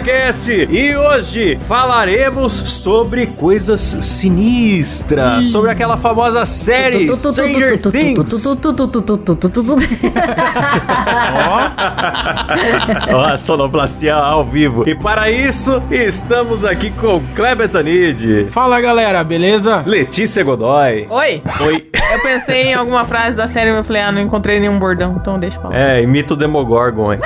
[0.00, 8.42] Cast e hoje falaremos sobre coisas sinistras, sobre aquela famosa série Stranger Things.
[13.12, 14.88] Ó, a sonoplastia ao vivo.
[14.88, 19.82] E para isso, estamos aqui com Kleber Tanid, Fala galera, beleza?
[19.86, 21.06] Letícia Godoy.
[21.10, 21.88] Oi, Oi.
[22.12, 25.16] eu pensei em alguma frase da série, mas eu falei, ah, não encontrei nenhum bordão,
[25.20, 25.76] então deixa eu falar.
[25.76, 27.20] É, imita o Demogorgon, hein?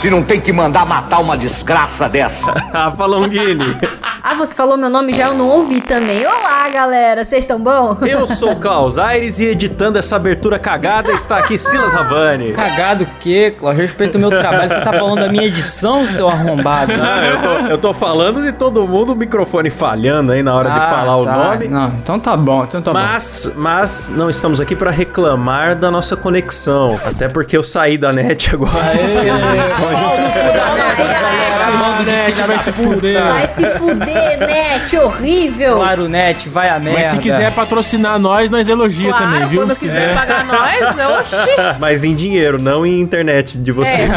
[0.00, 2.50] Se não tem que mandar matar uma desgraça dessa.
[2.72, 3.76] Rafa Longini.
[4.22, 6.26] Ah, você falou meu nome já, eu não ouvi também.
[6.26, 7.96] Olá, galera, vocês estão bom?
[8.02, 12.52] Eu sou o Klaus Aires e editando essa abertura cagada está aqui Silas Ravani.
[12.52, 13.82] Cagado o quê, Cláudio?
[13.82, 14.68] Respeita o meu trabalho.
[14.68, 16.92] Você tá falando da minha edição, seu arrombado?
[16.92, 20.70] Ah, eu, tô, eu tô falando de todo mundo, o microfone falhando aí na hora
[20.70, 21.36] de Ah, falar o tá.
[21.36, 21.68] nome.
[21.68, 22.98] Não, então tá bom, então tá bom.
[22.98, 26.98] Mas, mas não estamos aqui para reclamar da nossa conexão.
[27.04, 28.72] Até porque eu saí da net agora.
[31.66, 33.22] A net vai se fuder.
[33.22, 35.76] Vai se fuder, net, horrível.
[35.76, 36.98] Claro, net, vai a merda.
[36.98, 39.60] Mas se quiser patrocinar nós, nós elogia Claro, também, viu?
[39.62, 40.80] quando Se quiser pagar nós,
[41.18, 41.50] oxi.
[41.78, 44.08] Mas em dinheiro, não em internet de vocês.
[44.12, 44.16] É,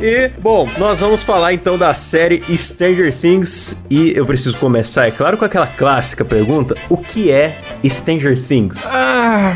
[0.02, 3.76] e, bom, nós vamos falar então da série Stranger Things.
[3.90, 8.84] E eu preciso começar, é claro, com aquela clássica pergunta: o que é Stranger Things?
[8.92, 9.54] Ah,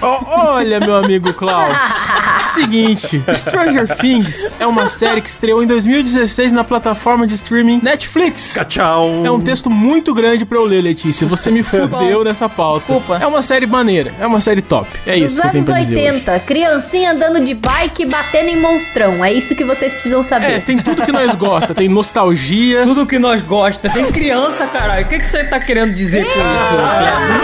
[0.00, 1.76] ó- olha, meu amigo Klaus.
[2.52, 8.58] Seguinte, Stranger Things é uma série que estreou em 2016 na plataforma de streaming Netflix.
[8.68, 9.22] Tchau.
[9.24, 11.26] É um texto muito grande pra eu ler, Letícia.
[11.26, 12.80] Você me fudeu nessa pauta.
[12.86, 13.18] Desculpa.
[13.22, 14.88] É uma série maneira, é uma série top.
[15.06, 16.06] É Dos isso que eu tenho anos pra dizer hoje.
[16.12, 19.24] 80, criancinha andando de bike batendo em monstrão.
[19.24, 20.60] É isso que vocês precisam É, saber.
[20.62, 22.82] tem tudo que nós gosta, tem nostalgia.
[22.92, 23.88] Tudo que nós gosta.
[23.88, 25.06] Tem criança, caralho.
[25.06, 27.42] O que, que você tá querendo dizer com isso?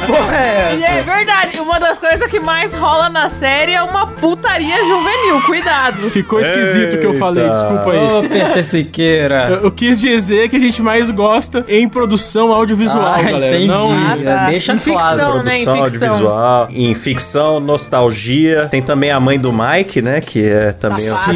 [0.00, 0.92] que porra é E essa?
[0.98, 6.07] é verdade, uma das coisas que mais rola na série é uma putaria juvenil, cuidado.
[6.10, 7.98] Ficou esquisito o que eu falei, desculpa aí.
[7.98, 9.48] Ô, PC Siqueira.
[9.50, 13.54] Eu, eu quis dizer que a gente mais gosta em produção audiovisual, Ah, galera.
[13.54, 13.66] entendi.
[13.68, 14.46] Não, Ah, tá.
[14.50, 15.42] Deixa Em ficção, claro.
[15.42, 15.58] né?
[15.58, 16.08] Em Produção ficção.
[16.08, 18.68] audiovisual, em ficção, nostalgia.
[18.70, 20.20] Tem também a mãe do Mike, né?
[20.20, 21.32] Que é também uma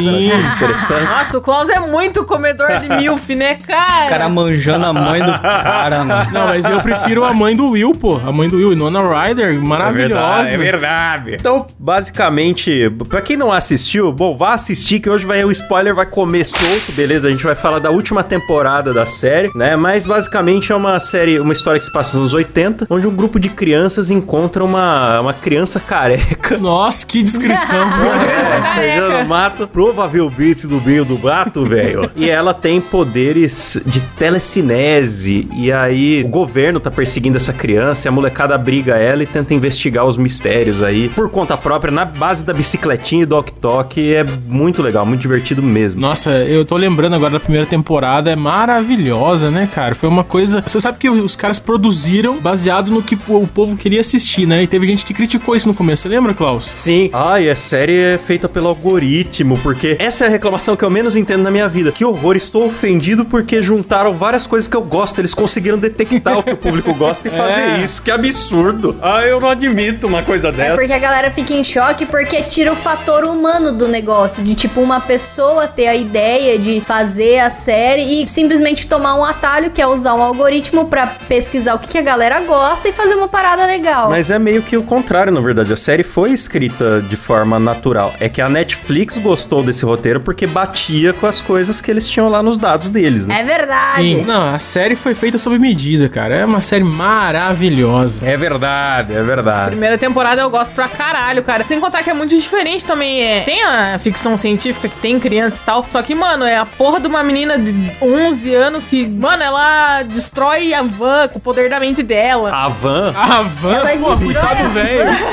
[0.55, 1.03] interessante.
[1.05, 4.05] Nossa, o Klaus é muito comedor de milf, né, cara?
[4.05, 6.27] O cara manjando a mãe do cara, mano.
[6.31, 8.19] não, mas eu prefiro a mãe do Will, pô.
[8.25, 10.49] A mãe do Will, Nona Ryder, maravilhosa.
[10.51, 11.35] É verdade.
[11.35, 16.05] Então, basicamente, pra quem não assistiu, bom, vá assistir que hoje vai o spoiler vai
[16.05, 17.27] comer solto, beleza?
[17.27, 19.75] A gente vai falar da última temporada da série, né?
[19.75, 23.13] Mas basicamente é uma série, uma história que se passa nos anos 80, onde um
[23.13, 26.57] grupo de crianças encontra uma, uma criança careca.
[26.57, 27.83] Nossa, que descrição.
[28.23, 28.75] É, careca.
[28.75, 32.09] perdendo no mato, provavelmente do meio do mato, velho.
[32.15, 35.47] E ela tem poderes de telecinese.
[35.53, 39.53] E aí o governo tá perseguindo essa criança e a molecada briga ela e tenta
[39.53, 44.23] investigar os mistérios aí por conta própria, na base da bicicletinha e do ok É
[44.53, 45.99] muito legal, muito divertido mesmo.
[45.99, 49.95] Nossa, eu tô lembrando agora da primeira temporada, é maravilhosa, né, cara?
[49.95, 50.61] Foi uma coisa.
[50.65, 54.63] Você sabe que os caras produziram baseado no que o povo queria assistir, né?
[54.63, 56.03] E teve gente que criticou isso no começo.
[56.03, 56.65] Você lembra, Klaus?
[56.67, 57.09] Sim.
[57.13, 60.89] Ah, e a série é feita pelo algoritmo, porque essa é a reclamação que eu
[60.89, 61.91] menos entendo na minha vida.
[61.91, 65.19] Que horror, estou ofendido porque juntaram várias coisas que eu gosto.
[65.19, 67.83] Eles conseguiram detectar o que o público gosta e fazer É.
[67.83, 68.01] isso.
[68.01, 68.95] Que absurdo.
[69.01, 70.75] Ah, eu não admito uma coisa É dessa.
[70.75, 74.42] porque a galera fica em choque porque tira o fator humano do negócio.
[74.43, 79.23] De tipo, uma pessoa ter a ideia de fazer a série e simplesmente tomar um
[79.23, 82.93] atalho, que é usar um algoritmo pra pesquisar o que, que a galera gosta e
[82.93, 84.09] fazer uma parada legal.
[84.09, 85.71] Mas é meio que o contrário, na verdade.
[85.71, 88.13] A série foi escrita de forma natural.
[88.19, 92.29] É que a Netflix gostou desse roteiro porque batia com as coisas que eles tinham
[92.29, 93.41] lá nos dados deles, né?
[93.41, 93.95] É verdade.
[93.95, 94.23] Sim.
[94.25, 96.35] Não, a série foi feita sob medida, cara.
[96.35, 98.25] É uma série maravilhosa.
[98.25, 99.71] É verdade, é verdade.
[99.71, 101.63] Primeira temporada eu gosto pra caralho, cara.
[101.63, 103.21] Sem contar que é muito diferente também.
[103.21, 103.41] É.
[103.41, 105.85] Tem a ficção científica que tem criança e tal.
[105.89, 110.03] Só que, mano, é a porra de uma menina de 11 anos que, mano, ela
[110.03, 112.51] destrói a van com o poder da mente dela.
[112.53, 113.13] A Van.
[113.15, 115.11] A Van, Ela pô, coitado velho.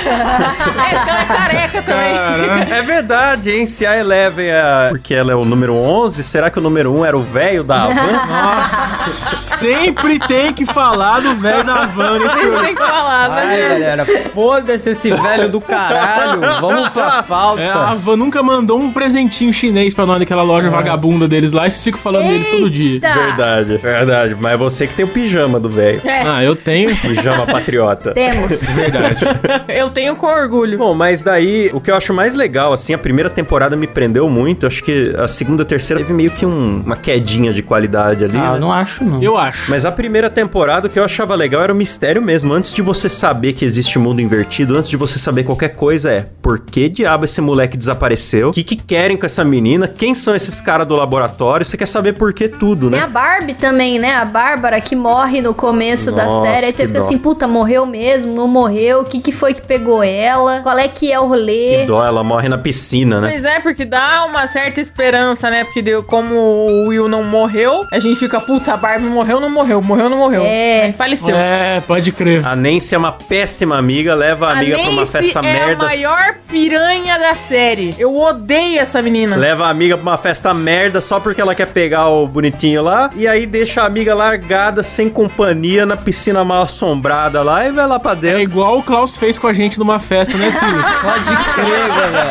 [0.91, 2.15] É, porque ela é careca também.
[2.15, 2.75] Caraca.
[2.75, 3.67] É verdade, hein?
[3.67, 4.89] Se a Eleven é.
[4.89, 7.87] Porque ela é o número 11, será que o número 1 era o velho da
[7.87, 8.27] Van?
[8.27, 13.69] Nossa, sempre tem que falar do velho da Van Sempre tem que falar, Ai, né?
[13.69, 16.41] galera, foda-se esse velho do caralho.
[16.61, 17.63] Vamos pra pauta.
[17.63, 21.67] É, a Van nunca mandou um presentinho chinês pra nós daquela loja vagabunda deles lá
[21.67, 22.95] e vocês ficam falando deles todo dia.
[22.95, 23.15] Eita!
[23.15, 24.37] Verdade, verdade.
[24.39, 26.01] Mas é você que tem o pijama do velho.
[26.05, 26.23] É.
[26.23, 26.95] Ah, eu tenho.
[26.97, 28.13] Pijama patriota.
[28.13, 28.63] Temos.
[28.71, 29.25] Verdade.
[29.69, 30.77] Eu tenho com orgulho.
[30.79, 34.29] Bom, mas daí, o que eu acho mais legal, assim, a primeira temporada me prendeu
[34.29, 34.67] muito.
[34.67, 38.37] Acho que a segunda a terceira teve meio que um- uma quedinha de qualidade ali.
[38.37, 38.57] Ah, né?
[38.57, 39.23] eu não acho, não.
[39.23, 39.71] Eu acho.
[39.71, 42.53] Mas a primeira temporada, o que eu achava legal era era o mistério mesmo.
[42.53, 46.27] Antes de você saber que existe mundo invertido, antes de você saber qualquer coisa, é
[46.43, 48.49] por que diabo esse moleque desapareceu?
[48.49, 49.89] O que, que querem com essa menina?
[49.89, 51.67] Quem são esses caras do laboratório?
[51.67, 53.13] Você quer saber por que tudo, Tem a né?
[53.13, 54.15] Barbie também, né?
[54.15, 56.67] A Bárbara que morre no começo da Nossa, série.
[56.67, 57.05] Aí você fica dó.
[57.05, 58.33] assim, puta, morreu mesmo?
[58.33, 59.01] Não morreu?
[59.01, 60.61] O que, que foi que pegou ela?
[60.61, 61.79] Qual é que é o rolê?
[61.81, 63.31] Que dó, ela morre na piscina, né?
[63.31, 65.65] Pois é, porque dá uma certa esperança, né?
[65.65, 69.51] Porque deu, como o Will não morreu, a gente fica, puta, a Barbie morreu, não
[69.51, 70.43] morreu, morreu, não morreu.
[70.45, 70.85] É.
[70.85, 71.35] Aí faleceu.
[71.35, 72.47] É, pode crer.
[72.47, 75.85] A Nancy é uma péssima amiga, leva a amiga pra uma Nancy festa é merda.
[75.85, 77.97] a maior piranha da série.
[77.99, 79.37] Eu odeio essa menina.
[79.37, 83.11] Leva a amiga pra uma festa merda só porque ela quer pegar o bonitinho lá.
[83.17, 87.87] E aí deixa a amiga largada, sem companhia, na piscina mal assombrada lá e vai
[87.87, 88.41] lá pra É dentro.
[88.41, 90.89] igual o Klaus fez com a gente numa festa, né, Silas?
[91.01, 92.31] Pode crer, galera.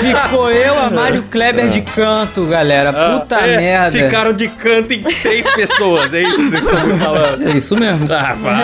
[0.00, 2.92] Ficou eu, a Mário Kleber de canto, galera.
[2.92, 3.90] Puta É, merda.
[3.92, 7.48] Ficaram de canto em três pessoas, é isso que vocês estão me falando.
[7.48, 8.04] É isso mesmo.
[8.12, 8.54] Ah, vá.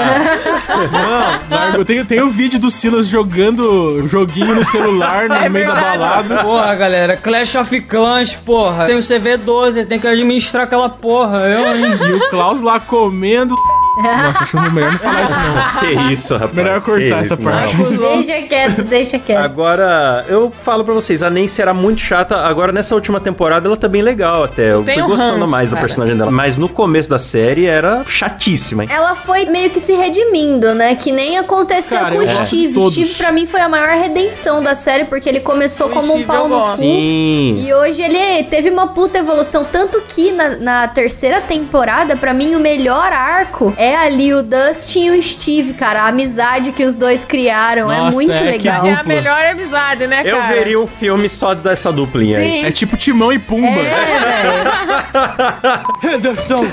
[1.49, 5.75] Não, eu tenho, tenho vídeo do Silas jogando joguinho no celular no É meio da
[5.75, 5.99] verdade.
[5.99, 6.37] balada.
[6.45, 8.87] Porra, galera, Clash of Clans, porra.
[8.87, 11.41] Tem o CV12, tem que administrar aquela porra.
[11.47, 11.85] Eu, hein?
[12.09, 13.55] E o Klaus lá comendo.
[13.97, 15.81] Nossa, acho melhor não falar isso não.
[15.81, 16.55] Que isso, rapaz.
[16.57, 17.77] Melhor cortar isso, essa parte.
[17.77, 19.39] Deixa quieto, deixa quieto.
[19.39, 22.37] Agora, eu falo pra vocês, a Nancy era muito chata.
[22.37, 24.73] Agora, nessa última temporada, ela tá bem legal até.
[24.73, 25.81] Eu fui tenho gostando ranço, mais cara.
[25.81, 26.31] personagem dela.
[26.31, 28.91] Mas no começo da série era chatíssima, hein?
[28.93, 30.95] Ela foi meio que se redimindo, né?
[30.95, 32.75] Que nem aconteceu Cara, com eu o Steve.
[32.75, 32.95] todos.
[32.95, 36.17] Steve, pra mim, foi a maior redenção da série, porque ele começou O como um
[36.17, 36.77] Steve pau eu no cu.
[36.77, 37.65] Sim.
[37.67, 39.65] E hoje ele teve uma puta evolução.
[39.65, 45.07] Tanto que na, na terceira temporada, pra mim, o melhor arco é ali o Dustin
[45.07, 46.03] e o Steve, cara.
[46.03, 48.85] A amizade que os dois criaram é Nossa, muito é, que legal.
[48.85, 50.37] É a melhor amizade, né, cara?
[50.37, 52.45] Eu veria um filme só dessa duplinha aí.
[52.45, 52.67] Sim.
[52.67, 53.67] É tipo Timão e Pumba.
[53.67, 56.15] É, velho.
[56.15, 56.65] Henderson!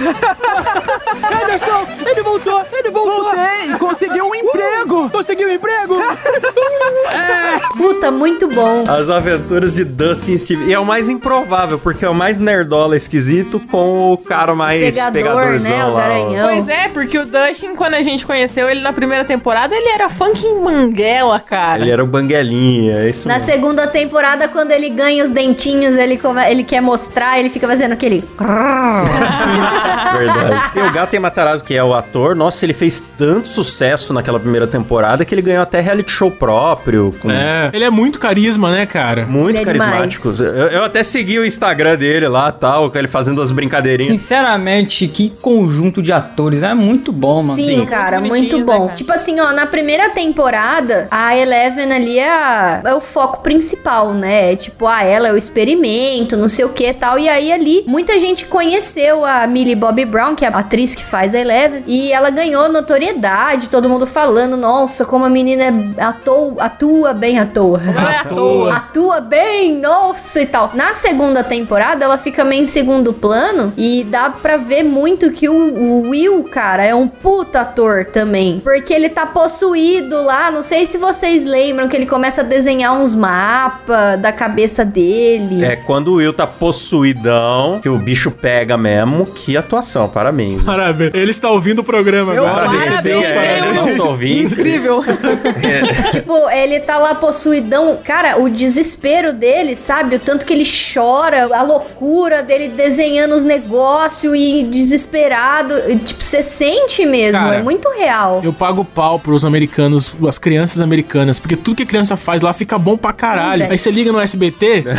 [1.32, 1.88] Henderson!
[2.06, 2.66] Ele voltou!
[2.74, 3.24] Ele voltou!
[3.24, 3.78] Voltei!
[3.80, 5.10] Conseguiu um emprego!
[5.10, 5.96] Conseguiu um emprego!
[7.78, 8.84] Puta, muito bom.
[8.86, 10.66] As aventuras de Dustin e Steve.
[10.66, 14.96] E é o mais improvável, porque é o mais nerdola esquisito com o cara mais
[14.96, 15.86] Pegador, pegadorzão né?
[15.86, 15.94] O lá.
[15.94, 15.96] ó.
[15.96, 16.50] garanhão.
[16.50, 20.10] Pois é, porque o Dustin, quando a gente conheceu ele na primeira temporada, ele era
[20.10, 21.82] funking manguela, cara.
[21.82, 23.50] Ele era o Banguelinha, é isso Na mesmo.
[23.52, 27.92] segunda temporada, quando ele ganha os dentinhos, ele, come- ele quer mostrar, ele fica fazendo
[27.94, 28.24] aquele.
[30.18, 30.72] Verdade.
[30.76, 34.66] E o Gaten Matarazzo, que é o ator, nossa, ele fez tanto sucesso naquela primeira
[34.68, 37.14] temporada que ele ganhou até reality show próprio.
[37.22, 37.70] Com É.
[37.74, 39.26] Ele é muito carisma, né, cara?
[39.26, 40.34] Muito Ele é carismático.
[40.40, 44.08] Eu, eu até segui o Instagram dele lá tal, com ele fazendo as brincadeirinhas.
[44.20, 46.64] Sinceramente, que conjunto de atores.
[46.64, 47.56] É muito bom, mano.
[47.62, 48.74] Sim, cara, Muito muito bonitinhos, bom.
[48.74, 48.96] né, cara?
[48.96, 54.14] Tipo assim, ó, na primeira temporada, a Eleven ali é, a- é o foco principal,
[54.14, 54.56] né?
[54.56, 57.18] Tipo, ah, ela é o experimento, não sei o que e tal.
[57.20, 61.04] E aí ali, muita gente conheceu a Millie Bobby Brown, que é a atriz que
[61.04, 65.64] faz a Eleven, e ela ganhou notoriedade, todo mundo falando, nossa, como a menina
[65.98, 67.80] é atou, atua bem à toa.
[67.80, 68.74] Não é à toa.
[68.76, 70.72] atua bem, nossa e tal.
[70.74, 75.48] Na segunda temporada, ela fica meio em segundo plano e dá pra ver muito que
[75.50, 78.60] o, o Will, cara, é um puta ator também.
[78.60, 82.94] Porque ele tá possuído lá, não sei se vocês lembram que ele começa a desenhar
[82.94, 85.64] uns mapas da cabeça dele.
[85.64, 90.64] É, quando o Will tá possuidão, que o bicho pega mesmo, que atuação, parabéns.
[90.64, 91.12] Parabéns.
[91.14, 92.68] Ele está ouvindo o programa Eu agora.
[92.68, 93.28] parabéns, é, parabéns.
[93.28, 94.54] é, nosso ouvinte.
[94.54, 95.04] Incrível.
[96.12, 98.00] Tipo, ele tá lá possuidão.
[98.04, 100.16] Cara, o desespero dele, sabe?
[100.16, 105.74] O tanto que ele chora, a loucura dele desenhando os negócios e desesperado.
[106.04, 106.67] Tipo, você sente
[107.06, 108.42] mesmo, Cara, é muito real.
[108.44, 112.52] Eu pago pau pros americanos, as crianças americanas, porque tudo que a criança faz lá
[112.54, 113.60] fica bom pra caralho.
[113.62, 113.72] velho.
[113.72, 114.84] Aí você liga no SBT,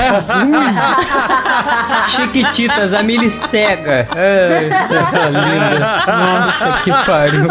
[2.08, 4.08] Chiquititas, a Mili cega.
[4.10, 6.02] Ai, coisa linda.
[6.06, 7.46] Nossa, que pariu.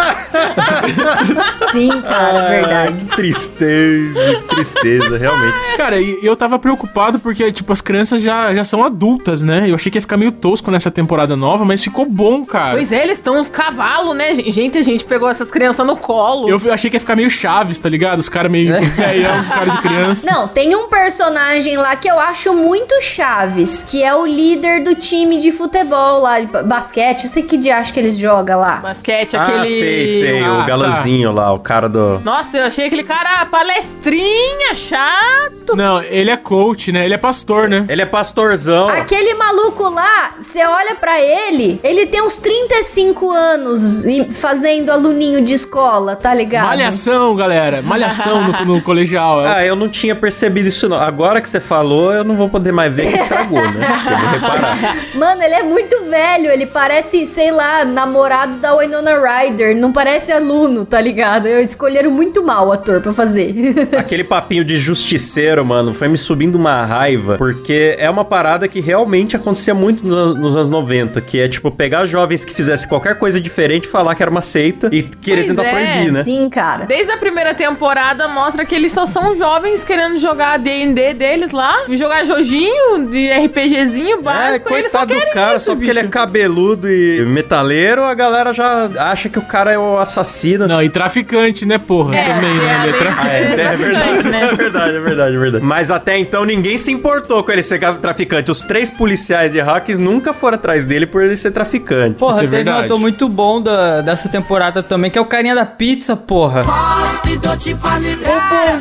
[1.71, 3.05] Sim, cara, verdade.
[3.05, 5.55] Que tristeza, que tristeza, realmente.
[5.77, 9.69] Cara, e eu tava preocupado porque, tipo, as crianças já, já são adultas, né?
[9.69, 12.75] Eu achei que ia ficar meio tosco nessa temporada nova, mas ficou bom, cara.
[12.75, 14.33] Pois é, eles estão uns cavalos, né?
[14.35, 16.49] Gente, a gente pegou essas crianças no colo.
[16.49, 18.19] Eu achei que ia ficar meio chaves, tá ligado?
[18.19, 20.29] Os caras meio velhão, cara de criança.
[20.31, 24.95] Não, tem um personagem lá que eu acho muito chaves, que é o líder do
[24.95, 27.25] time de futebol lá, de ba- basquete.
[27.25, 28.77] Eu sei que de acho que eles jogam lá.
[28.77, 29.67] Basquete, Ah, aquele.
[29.67, 30.65] sei, sei, Ah, o tá.
[30.65, 32.19] galanzinho lá, o cara do...
[32.19, 35.75] Nossa, eu achei aquele cara palestrinha, chato.
[35.75, 37.05] Não, ele é coach, né?
[37.05, 37.85] Ele é pastor, né?
[37.89, 38.87] Ele é pastorzão.
[38.89, 43.96] Aquele maluco lá, você olha pra ele, ele tem uns 35 anos
[44.31, 46.65] fazendo aluninho de escola, tá ligado?
[46.67, 47.81] Malhação, galera.
[47.81, 49.45] Malhação no, no colegial.
[49.45, 50.97] É Ah, eu não tinha percebido isso não.
[50.97, 53.87] Agora que você falou, eu não vou poder mais ver que estragou, né?
[54.11, 54.97] Eu vou reparar.
[55.15, 60.31] Mano, ele é muito velho, ele parece, sei lá, namorado da Winona Ryder, não parece
[60.31, 61.47] aluno, tá ligado?
[61.47, 63.53] Eu escolheram muito mal o ator pra fazer.
[63.97, 68.79] Aquele papinho de justiceiro, mano, foi me subindo uma raiva, porque é uma parada que
[68.79, 73.17] realmente acontecia muito no- nos anos 90, que é tipo pegar jovens que fizessem qualquer
[73.17, 76.23] coisa diferente falar que era uma seita e querer Pois tentar é, proibir, né?
[76.23, 76.85] Sim, cara.
[76.85, 81.85] Desde a primeira temporada mostra que eles só são jovens querendo jogar D&D deles lá,
[81.89, 85.75] jogar joguinho de RPGzinho É, básico, e eles só coitado do querem cara, isso, só
[85.75, 86.11] porque ele é bicho.
[86.11, 90.67] cabeludo e metaleiro, a galera já acha que o cara é o assassino.
[90.67, 92.15] Não, e traficante, né, porra?
[92.15, 92.79] É, Também, é, né?
[92.83, 93.61] Ele é traficante.
[93.61, 94.49] É, é verdade, né?
[94.51, 95.65] é verdade, é verdade, é verdade.
[95.65, 98.51] Mas até então ninguém se importou com ele ser traficante.
[98.51, 102.17] Os três policiais de hackers nunca foram atrás dele por ele ser traficante.
[102.17, 105.25] Porra, Isso é teve um ator muito bom da, dessa temporada também, que é o
[105.25, 106.63] carinha da pizza, porra.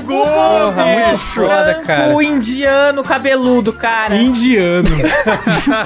[0.07, 2.15] Porra, muito foda, cara.
[2.15, 4.17] O indiano cabeludo, cara.
[4.17, 4.89] Indiano.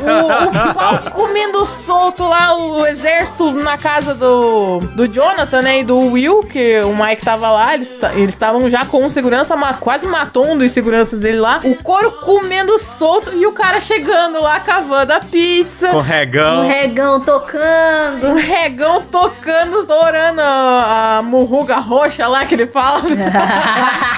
[0.00, 5.80] o, o pau comendo solto lá, o exército na casa do, do Jonathan, né?
[5.80, 9.56] E do Will, que o Mike tava lá, eles ta- eles estavam já com segurança,
[9.56, 11.60] ma- quase matou um dos seguranças dele lá.
[11.64, 15.88] O couro comendo solto e o cara chegando lá cavando a pizza.
[15.88, 16.66] Com Um regão.
[16.66, 18.26] regão tocando.
[18.28, 23.00] Um regão tocando, torando a, a murruga roxa lá que ele fala.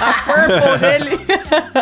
[0.01, 1.19] a purple dele.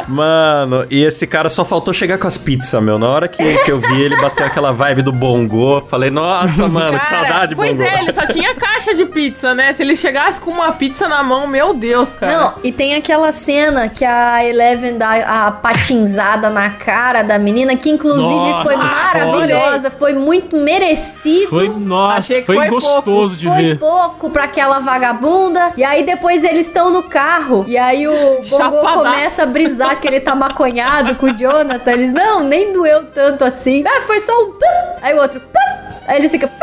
[0.07, 2.97] Mano, e esse cara só faltou chegar com as pizzas, meu.
[2.97, 6.99] Na hora que, que eu vi ele bater aquela vibe do bongo, falei, nossa, mano,
[6.99, 7.83] que Cara, saudade, Pois bongo.
[7.83, 9.73] é, ele só tinha caixa de pizza, né?
[9.73, 12.31] Se ele chegasse com uma pizza na mão, meu Deus, cara.
[12.31, 17.75] Não, e tem aquela cena que a Eleven dá a patinzada na cara da menina,
[17.75, 21.49] que inclusive foi Nossa, maravilhosa, foi muito merecido.
[21.49, 23.79] Foi, nossa, Achei que foi, foi gostoso de Foi ver.
[23.79, 25.71] pouco pra aquela vagabunda.
[25.77, 27.65] E aí depois eles estão no carro.
[27.67, 31.91] E aí o Bongo começa a brisar que ele tá maconhado com o Jonathan.
[31.91, 33.83] Eles, não, nem doeu tanto assim.
[33.87, 34.95] Ah, foi só um pum.
[35.01, 35.90] Aí o outro, pum.
[36.07, 36.55] Aí eles ficam, pum.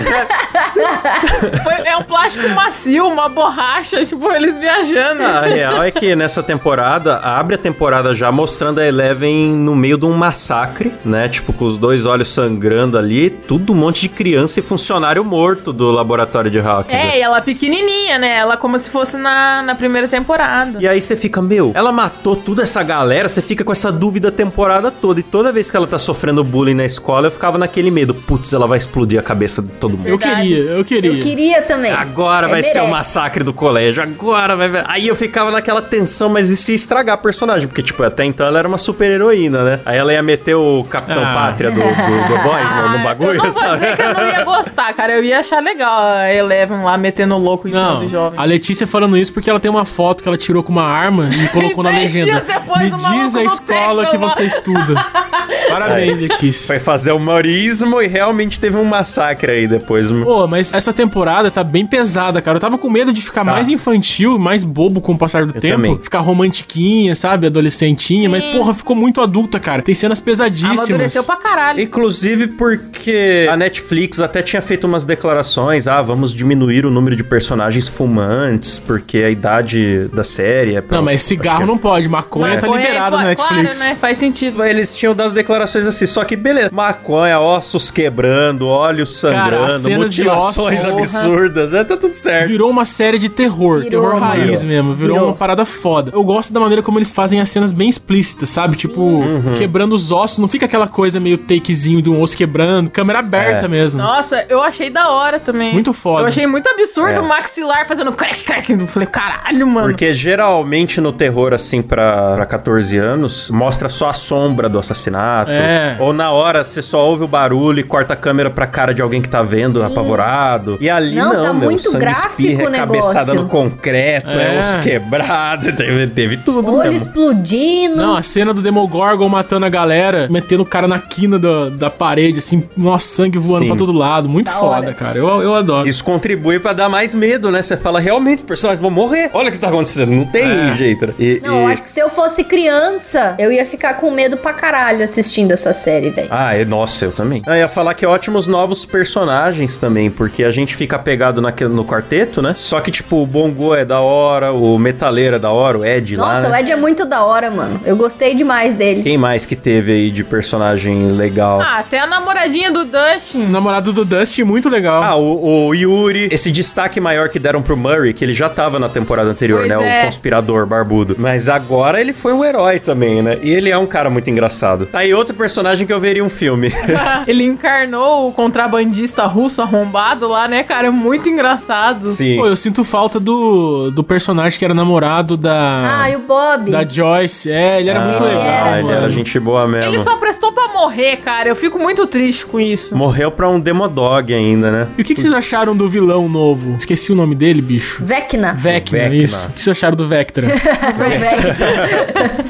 [1.62, 5.22] Foi- é um plástico macio, uma borracha, tipo, eles viajando.
[5.22, 9.96] A real é que nessa temporada, abre a temporada já mostrando a Eleven no meio
[9.98, 11.28] de um massacre, né?
[11.28, 15.72] Tipo, com os dois olhos sangrando ali, tudo um monte de criança e funcionário morto
[15.72, 16.94] do laboratório de hackers.
[16.98, 18.36] É, e ela pequenininha, né?
[18.36, 20.78] Ela como se fosse na, na primeira temporada.
[20.80, 24.28] E aí você fica, meu, ela matou toda essa galera, você fica com essa dúvida
[24.28, 25.20] a temporada toda.
[25.20, 28.14] E toda vez que ela tá sofrendo bullying na escola, eu ficava naquele medo.
[28.14, 30.08] Putz, ela vai explodir a cabeça de todo mundo.
[30.08, 31.10] Eu queria, eu queria.
[31.12, 31.92] Eu queria também.
[31.92, 32.90] Agora É, vai ser o merece.
[32.90, 34.82] massacre do colégio, agora vai...
[34.86, 38.46] Aí eu ficava naquela tensão, mas isso ia estragar a personagem, porque, tipo, até então
[38.46, 39.80] ela era uma super heroína, né?
[39.84, 41.34] Aí ela ia meter o Capitão Ah.
[41.34, 43.80] Pátria do, do, do Boys no, no Ah, bagulho, eu não vou sabe?
[43.80, 45.12] dizer que eu não ia gostar, cara.
[45.12, 48.38] Eu ia achar legal a Eleven lá metendo louco em cima Não, do jovem.
[48.38, 51.28] a Letícia falando isso porque ela tem uma foto que ela tirou com uma arma
[51.32, 52.40] e colocou na legenda.
[52.46, 54.30] depois, Me o diz a escola Texas, que mano.
[54.30, 54.94] você estuda.
[55.68, 56.66] Parabéns, Letícia.
[56.68, 60.10] Foi fazer humorismo e realmente teve um massacre aí depois.
[60.10, 62.56] Pô, mas essa temporada tá bem pesada, cara.
[62.56, 65.60] Eu tava com medo de ficar mais infantil, mais bobo com o passar do Eu
[65.60, 65.76] tempo.
[65.76, 65.98] também.
[66.00, 67.46] Ficar romantiquinha, sabe?
[67.46, 68.28] Adolescentinha.
[68.28, 69.82] Mas, porra, ficou muito adulta, cara.
[69.82, 70.78] Tem cenas pesadíssimas.
[70.80, 71.80] Amadureceu pra caralho.
[71.80, 77.24] Inclusive porque a Netflix até tinha feito umas declarações, ah, vamos diminuir o número de
[77.24, 80.96] personagens fumantes, porque a idade da série é pra...
[80.98, 82.08] Não, mas cigarro é- não pode.
[82.08, 83.78] Maconha tá Maconha, liberado é, na Claro, Netflix.
[83.88, 83.96] né?
[83.96, 84.64] Faz sentido.
[84.64, 89.80] Eles tinham dado declarações assim, só que beleza, maconha, ossos quebrando, olhos Cara, sangrando, as
[89.82, 92.48] cenas de ossos- absurdas, é, tá tudo certo.
[92.48, 94.94] Virou uma série de terror, Virou, terror raiz mesmo.
[94.94, 95.28] Virou, Virou.
[95.30, 96.10] uma parada foda.
[96.14, 98.76] Eu gosto da maneira como eles fazem as cenas bem explícitas, sabe?
[98.76, 99.54] Tipo, Uhum.
[99.56, 100.38] quebrando os ossos.
[100.38, 102.88] Não fica aquela coisa meio takezinho de um osso quebrando.
[102.90, 103.68] Câmera aberta É.
[103.68, 104.00] mesmo.
[104.00, 105.72] Nossa, eu achei da hora também.
[105.72, 106.22] Muito foda.
[106.22, 107.20] Eu achei muito absurdo É.
[107.20, 108.72] o maxilar fazendo crack, crack.
[108.72, 109.88] Eu falei, caralho, mano.
[109.88, 115.50] Porque geralmente no terror, assim, pra, pra 14 anos, mostra só a sombra do assassinato.
[115.50, 115.96] É.
[116.00, 119.02] Ou na hora você só ouve o barulho e corta a câmera pra cara de
[119.02, 120.78] alguém que tá vendo, apavorado.
[120.80, 121.64] E ali Não, não, tá meu.
[121.70, 123.42] muito sangue gráfico espirra, o é cabeçada negócio.
[123.42, 124.60] no concreto, é, É.
[124.60, 125.70] osso quebrado.
[125.76, 127.08] Teve, teve tudo Olho mesmo.
[127.08, 127.96] explodindo.
[127.96, 131.90] Não, a cena do Demogorgon matando a galera, metendo o cara na quina da, da
[131.90, 133.68] parede, assim, nossa, sangue voando Sim.
[133.68, 134.28] pra todo lado.
[134.28, 134.94] Muito Da foda, hora.
[134.94, 135.18] cara.
[135.18, 135.88] Eu, eu adoro.
[135.88, 137.62] Isso contribui pra dar mais medo, né?
[137.62, 139.30] Você fala, realmente, os personagens vão morrer.
[139.32, 140.10] Olha o que tá acontecendo.
[140.12, 140.74] Não tem É.
[140.76, 141.06] jeito.
[141.06, 141.14] né?
[141.18, 144.52] E, Não, e- acho que se eu fosse criança, eu ia ficar com medo pra
[144.52, 146.28] caralho assistindo essa série, velho.
[146.30, 147.42] Ah, é, nossa, eu também.
[147.46, 151.84] Eu ia falar que ótimos novos personagens também, porque a gente fica apegado naquele, no
[151.84, 152.54] quarteto, né?
[152.56, 156.16] Só que, tipo, o Bongo é da hora, o Metaleiro é da hora, o Ed
[156.16, 156.56] lá, Nossa, né?
[156.56, 157.80] o Ed é muito da hora, mano.
[157.84, 159.02] Eu gostei demais dele.
[159.02, 161.60] Quem mais que teve aí de personagem legal?
[161.60, 163.46] Ah, até a namoradinha do O Dustin.
[163.46, 165.02] namorado do Dusty, muito legal.
[165.02, 168.78] Ah, o, o Yuri, esse destaque maior que deram pro Murray, que ele já tava
[168.78, 169.98] na temporada anterior, Pois né?
[169.98, 170.02] é.
[170.02, 171.16] O conspirador barbudo.
[171.18, 173.38] Mas agora ele foi um herói também, né?
[173.42, 174.86] E ele é um cara muito engraçado.
[174.86, 176.70] Tá aí outro personagem que eu veria um filme.
[177.26, 180.88] Ele encarnou o contrabandista russo arrombado lá, né, cara?
[180.88, 182.08] É Muito engraçado.
[182.08, 182.36] Sim.
[182.38, 186.00] Pô, eu sinto falta do, do personagem que era namorado da.
[186.02, 186.70] Ah, e o Bob.
[186.70, 187.50] Da Joyce.
[187.50, 188.42] É, ele era muito Ah, legal.
[188.44, 189.92] era, ele era gente boa mesmo.
[189.92, 191.48] Ele só prestou pra morrer, cara.
[191.48, 192.96] Eu fico muito triste com isso.
[192.96, 194.86] Morreu pra um Demodog ainda, né?
[194.98, 196.74] E o que, que vocês acharam do vilão novo?
[196.76, 198.04] Esqueci o nome dele, bicho.
[198.04, 198.52] Vecna.
[198.54, 199.14] Vecna, Vecna.
[199.16, 199.48] isso.
[199.48, 200.46] O que vocês acharam do Vectra?
[200.96, 201.56] Vecna.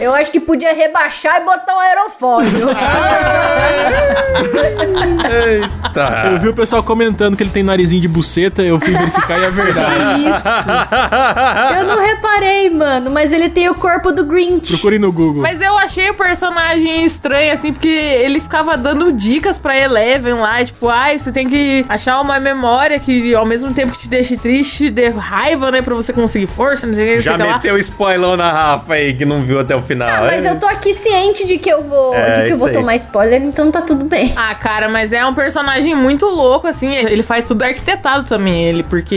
[0.00, 2.68] Eu acho que podia rebaixar e botar um aerofólio.
[5.62, 6.30] Eita.
[6.32, 9.44] eu vi o pessoal comentando que ele tem narizinho de buceta, eu fui verificar e
[9.44, 10.20] é verdade.
[10.30, 10.48] Isso.
[11.78, 14.72] Eu não reparei, mano, mas ele tem o corpo do Grinch.
[14.72, 15.42] Procure no Google.
[15.42, 20.64] Mas eu achei o personagem estranho, assim, porque ele ficava dando dicas pra Eleven lá,
[20.64, 24.36] tipo, ai, você tem que achar uma memória que ao mesmo tempo que te deixe
[24.36, 27.34] triste, te dê raiva, né, pra você conseguir força, não sei o que, não Já
[27.34, 27.52] o que lá.
[27.54, 30.08] meteu spoilão na Rafa aí, que não viu até o final.
[30.08, 30.50] Ah, mas É.
[30.50, 32.72] eu tô aqui ciente de que eu vou, É, de que eu vou aí.
[32.72, 34.32] tomar spoiler, então tá tudo bem.
[34.36, 36.94] Ah, cara, mas é um personagem muito louco, assim.
[36.94, 39.14] Ele faz tudo arquitetado também, ele, porque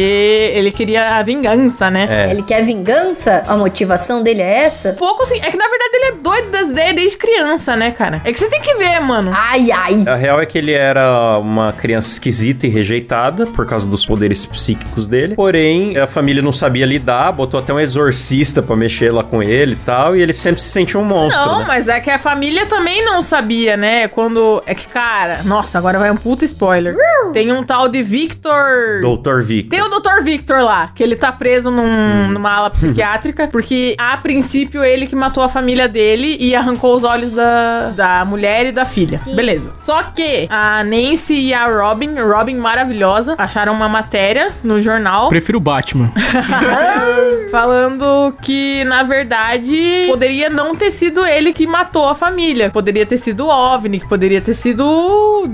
[0.55, 2.07] ele queria a vingança, né?
[2.09, 2.31] É.
[2.31, 3.43] Ele quer vingança?
[3.45, 4.93] A motivação dele é essa?
[4.93, 5.35] Pouco sim.
[5.35, 8.21] É que na verdade ele é doido das ideias desde criança, né, cara?
[8.23, 9.31] É que você tem que ver, mano.
[9.35, 10.03] Ai, ai.
[10.07, 14.45] A real é que ele era uma criança esquisita e rejeitada por causa dos poderes
[14.45, 15.35] psíquicos dele.
[15.35, 19.73] Porém, a família não sabia lidar, botou até um exorcista pra mexer lá com ele
[19.73, 20.15] e tal.
[20.15, 21.45] E ele sempre se sentia um monstro.
[21.45, 21.65] Não, né?
[21.67, 24.07] mas é que a família também não sabia, né?
[24.07, 24.63] Quando.
[24.65, 26.95] É que, cara, nossa, agora vai um puta spoiler.
[27.33, 29.01] Tem um tal de Victor.
[29.01, 29.69] Doutor Victor.
[29.77, 30.23] Tem o Dr.
[30.23, 35.15] Victor lá, que ele tá preso num- numa ala psiquiátrica, porque a princípio ele que
[35.15, 39.19] matou a família dele e arrancou os olhos da, da mulher e da filha.
[39.21, 39.35] Sim.
[39.35, 39.71] Beleza.
[39.81, 45.57] Só que a Nancy e a Robin, Robin maravilhosa, acharam uma matéria no jornal Prefiro
[45.57, 46.11] o Batman.
[47.51, 52.69] falando que, na verdade, poderia não ter sido ele que matou a família.
[52.69, 55.47] Poderia ter sido o OVNI, que poderia ter sido o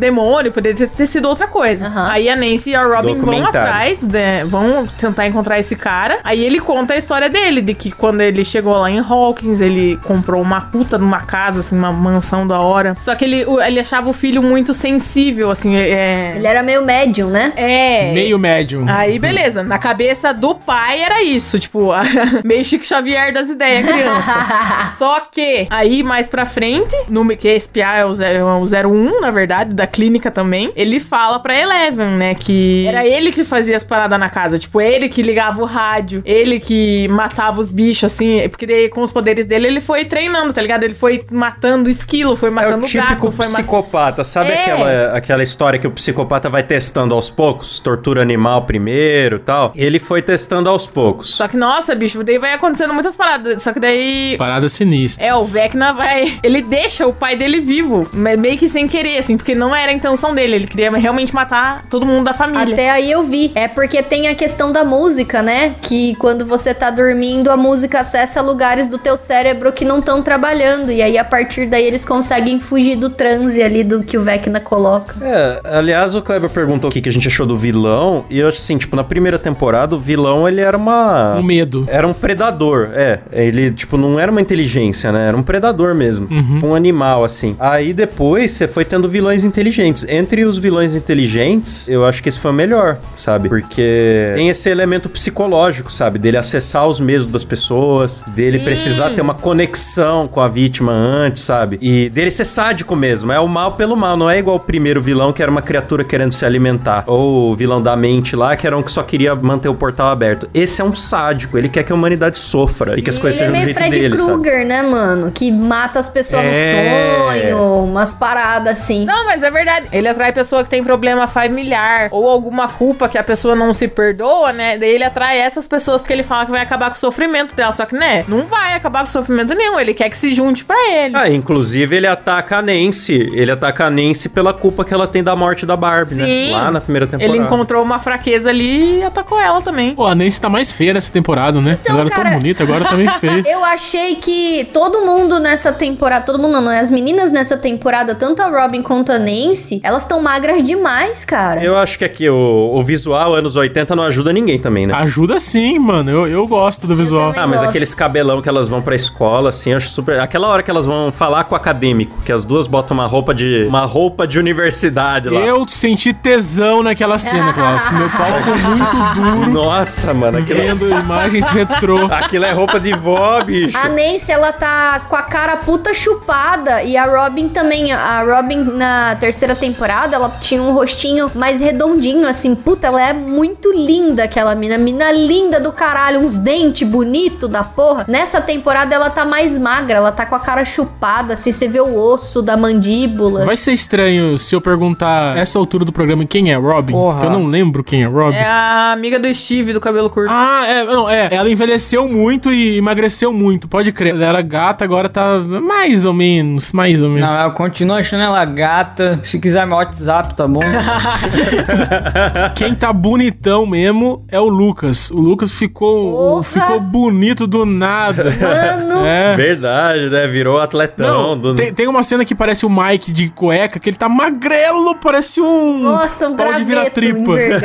[0.51, 1.87] poderia ter, ter sido outra coisa.
[1.87, 2.11] Aham.
[2.11, 6.19] Aí a Nancy e a Robin vão atrás, né, vão tentar encontrar esse cara.
[6.23, 9.97] Aí ele conta a história dele, de que quando ele chegou lá em Hawkins, ele
[10.03, 12.95] comprou uma puta numa casa, assim, uma mansão da hora.
[12.99, 16.33] Só que ele, ele achava o filho muito sensível, assim, é...
[16.35, 17.53] Ele era meio médium, né?
[17.55, 18.11] É...
[18.13, 18.85] Meio médium.
[18.87, 19.63] Aí, beleza.
[19.63, 21.89] Na cabeça do pai era isso, tipo,
[22.43, 24.93] meio Chico Xavier das ideias, criança.
[24.97, 29.21] Só que, aí mais pra frente, no que esse PA é o, é o 01,
[29.21, 33.75] na verdade, da clínica também, ele fala pra Eleven, né, que era ele que fazia
[33.75, 38.05] as paradas na casa, tipo, ele que ligava o rádio, ele que matava os bichos,
[38.05, 40.83] assim, porque daí, com os poderes dele ele foi treinando, tá ligado?
[40.83, 43.57] Ele foi matando esquilo, foi É matando o típico gato, foi matando...
[43.63, 44.23] psicopata.
[44.23, 44.61] Sabe É.
[44.61, 47.79] aquela, aquela história que o psicopata vai testando aos poucos?
[47.79, 49.71] Tortura animal primeiro e tal.
[49.75, 51.35] Ele foi testando aos poucos.
[51.35, 53.61] Só que, nossa, bicho, daí vai acontecendo muitas paradas.
[53.63, 55.25] Só que daí Parada sinistra.
[55.25, 56.39] É, o Vecna vai.
[56.43, 59.91] Ele deixa o pai dele vivo, me- meio que sem querer, assim, porque não era
[59.91, 60.55] a intenção dele.
[60.55, 62.73] Ele queria realmente matar todo mundo da família.
[62.73, 63.51] Até aí eu vi.
[63.55, 65.75] É porque tem a questão da música, né?
[65.81, 70.21] Que quando você tá dormindo, a música acessa lugares do teu cérebro que não estão
[70.21, 70.91] trabalhando.
[70.91, 74.59] E aí, a partir daí, eles conseguem fugir do transe ali do que o Vecna
[74.59, 75.15] coloca.
[75.21, 78.25] É, aliás, o Kleber perguntou o que, a gente achou do vilão.
[78.29, 81.35] E eu acho assim, tipo, na primeira temporada, o vilão ele era uma.
[81.35, 81.85] Um medo.
[81.89, 83.19] Era um predador, é.
[83.31, 85.27] Ele, tipo, não era uma inteligência, né?
[85.27, 86.27] Era um predador mesmo.
[86.63, 87.55] Um animal, assim.
[87.59, 90.05] Aí depois você foi tendo vilões inteligentes.
[90.19, 93.47] Entre os vilões inteligentes, eu acho que esse foi o melhor, sabe?
[93.47, 96.19] Porque tem esse elemento psicológico, sabe?
[96.19, 98.65] Dele acessar os medos das pessoas, dele Sim.
[98.65, 101.77] precisar ter uma conexão com a vítima antes, sabe?
[101.81, 103.31] E dele ser sádico mesmo.
[103.31, 104.17] É o mal pelo mal.
[104.17, 107.03] Não é igual o primeiro vilão, que era uma criatura querendo se alimentar.
[107.07, 110.09] Ou o vilão da mente lá, que era um que só queria manter o portal
[110.09, 110.49] aberto.
[110.53, 111.57] Esse é um sádico.
[111.57, 113.77] Ele quer que a humanidade sofra e que as coisas Ele é sejam do jeito
[113.77, 114.31] Fred dele, sabe?
[114.33, 115.31] Krueger, né, mano?
[115.31, 117.13] Que mata as pessoas É.
[117.13, 119.05] no sonho, umas paradas assim.
[119.05, 119.87] Não, mas é verdade.
[119.91, 123.87] Ele atrai pessoa que tem problema familiar ou alguma culpa que a pessoa não se
[123.87, 124.77] perdoa, né?
[124.77, 127.71] Daí ele atrai essas pessoas porque ele fala que vai acabar com o sofrimento dela.
[127.71, 128.23] Só que, né?
[128.27, 129.79] Não vai acabar com o sofrimento nenhum.
[129.79, 131.15] Ele quer que se junte pra ele.
[131.15, 133.29] Ah, inclusive ele ataca a Nancy.
[133.33, 136.25] Ele ataca a Nancy pela culpa que ela tem da morte da Barbie, né?
[136.25, 136.51] Sim.
[136.51, 137.35] Lá na primeira temporada.
[137.35, 139.95] ele encontrou uma fraqueza ali e atacou ela também.
[139.95, 141.77] Pô, a Nancy tá mais feia nessa temporada, né?
[141.81, 143.43] Então, Ela era cara- tão bonita, agora tá meio feia.
[143.45, 146.79] Eu achei que todo mundo nessa temporada, todo mundo não, não é?
[146.79, 147.88] As meninas nessa temporada,
[148.19, 151.63] tanto a Robin quanto a Nancy, elas estão magras demais, cara.
[151.63, 154.93] Eu acho que aqui o, o visual anos 80 não ajuda ninguém também, né?
[154.93, 156.09] Ajuda sim, mano.
[156.09, 157.33] Eu, eu gosto do visual.
[157.35, 157.69] Ah, mas gosto.
[157.69, 160.19] aqueles cabelão que elas vão pra escola, assim, eu acho super.
[160.19, 163.33] Aquela hora que elas vão falar com o acadêmico, que as duas botam uma roupa
[163.33, 163.65] de.
[163.67, 165.39] uma roupa de universidade lá.
[165.39, 167.81] Eu senti tesão naquela cena, Klaus.
[167.91, 172.05] Meu pau ficou muito duro Nossa, mano, aquilo, vendo imagens retrô.
[172.11, 173.77] aquilo é roupa de vó, bicho.
[173.77, 176.83] A Nancy, ela tá com a cara puta chupada.
[176.83, 177.78] E a Robin também.
[177.91, 182.55] A Robin, na terceira temporada, ela tinha um rostinho mais redondinho, assim.
[182.55, 184.77] Puta, ela é muito linda, aquela mina.
[184.77, 186.19] Mina linda do caralho.
[186.19, 188.05] Uns dentes bonitos da porra.
[188.07, 189.97] Nessa temporada, ela tá mais magra.
[189.97, 191.51] Ela tá com a cara chupada, assim.
[191.51, 193.45] Você vê o osso da mandíbula.
[193.45, 196.93] Vai ser estranho se eu perguntar essa altura do programa quem é Robin.
[196.93, 197.25] Porra.
[197.25, 198.35] Eu não lembro quem é Robin.
[198.35, 200.31] É a amiga do Steve do cabelo curto.
[200.31, 201.29] Ah, é, não, é.
[201.31, 204.13] Ela envelheceu muito e emagreceu muito, pode crer.
[204.13, 207.27] Ela era gata, agora tá mais ou menos, mais ou menos.
[207.27, 209.19] Não, eu continuo achando ela gata.
[209.23, 210.59] Se quiser meu WhatsApp, tá bom?
[212.55, 215.11] Quem tá bonitão mesmo é o Lucas.
[215.11, 218.23] O Lucas ficou, ficou bonito do nada.
[218.23, 219.05] Mano.
[219.05, 219.35] É.
[219.35, 220.25] Verdade, né?
[220.25, 221.29] Virou atletão.
[221.29, 221.55] Não, do...
[221.55, 225.39] tem, tem uma cena que parece o Mike de cueca, que ele tá magrelo, parece
[225.39, 225.79] um.
[225.79, 227.19] Nossa, um pau de graveto tripa.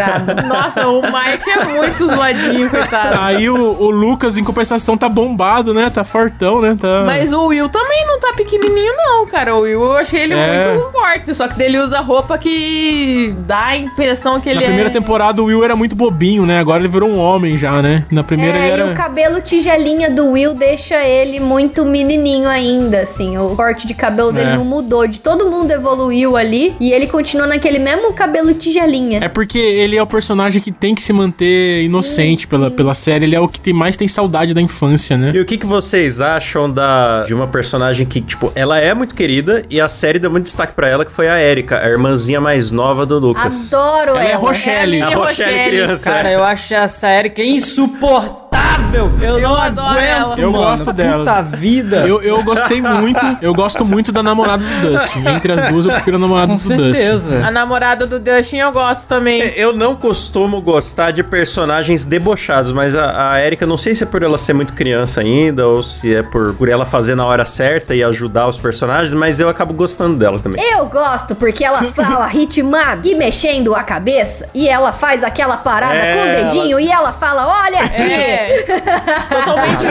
[0.47, 3.19] Nossa, o Mike é muito zoadinho, coitado.
[3.21, 5.89] Aí o, o Lucas, em compensação, tá bombado, né?
[5.89, 6.77] Tá fortão, né?
[6.79, 7.05] Tá...
[7.07, 9.55] Mas o Will também não tá pequenininho, não, cara.
[9.55, 10.69] O Will, eu achei ele É.
[10.73, 11.35] muito forte.
[11.35, 14.93] Só que dele usa roupa que dá a impressão que ele Na primeira é...
[14.93, 16.59] temporada o Will era muito bobinho, né?
[16.59, 18.05] Agora ele virou um homem já, né?
[18.11, 18.93] Na primeira É, ele e era.
[18.93, 23.37] o cabelo tigelinha do Will deixa ele muito menininho ainda, assim.
[23.39, 24.57] O corte de cabelo dele É.
[24.57, 25.07] não mudou.
[25.07, 29.21] De todo mundo evoluiu ali e ele continua naquele mesmo cabelo tigelinha.
[29.23, 32.77] É porque ele é o personagem que tem que se manter inocente Sim, pela, sim.
[32.77, 33.25] pela série.
[33.25, 35.33] Ele é o que tem, mais tem saudade da infância, né?
[35.35, 39.15] E o que, que vocês acham da, de uma personagem que, tipo, ela é muito
[39.15, 42.41] querida e a série deu muito destaque pra ela, que foi a Erika, a irmãzinha
[42.41, 43.73] mais nova do Lucas.
[43.73, 44.31] Adoro Ela ela.
[44.31, 44.99] é Rochelle.
[44.99, 45.69] É a A Rochelle Rochelle.
[45.71, 46.11] criança.
[46.11, 48.54] Cara, eu acho essa Erika insuportável.
[48.93, 50.39] Eu, Eu não adoro aguento, ela.
[50.39, 50.65] Eu mano.
[50.65, 51.19] gosto dela.
[51.19, 52.07] Puta vida.
[52.07, 55.25] Eu, eu gostei muito, eu gosto muito da namorada do Dustin.
[55.29, 56.95] Entre as duas, eu prefiro a namorada Com do Dustin.
[56.95, 57.47] certeza.
[57.47, 59.41] A namorada do Dustin eu gosto também.
[59.57, 64.07] Eu não costumo gostar de personagens debochados, mas a, a Erika, não sei se é
[64.07, 67.45] por ela ser muito criança ainda, ou se é por, por ela fazer na hora
[67.45, 70.63] certa e ajudar os personagens, mas eu acabo gostando dela também.
[70.73, 75.95] Eu gosto porque ela fala ritmado e mexendo a cabeça e ela faz aquela parada
[75.95, 78.03] É, com o dedinho e ela fala, olha aqui.
[78.03, 78.64] É.
[79.31, 79.87] Totalmente.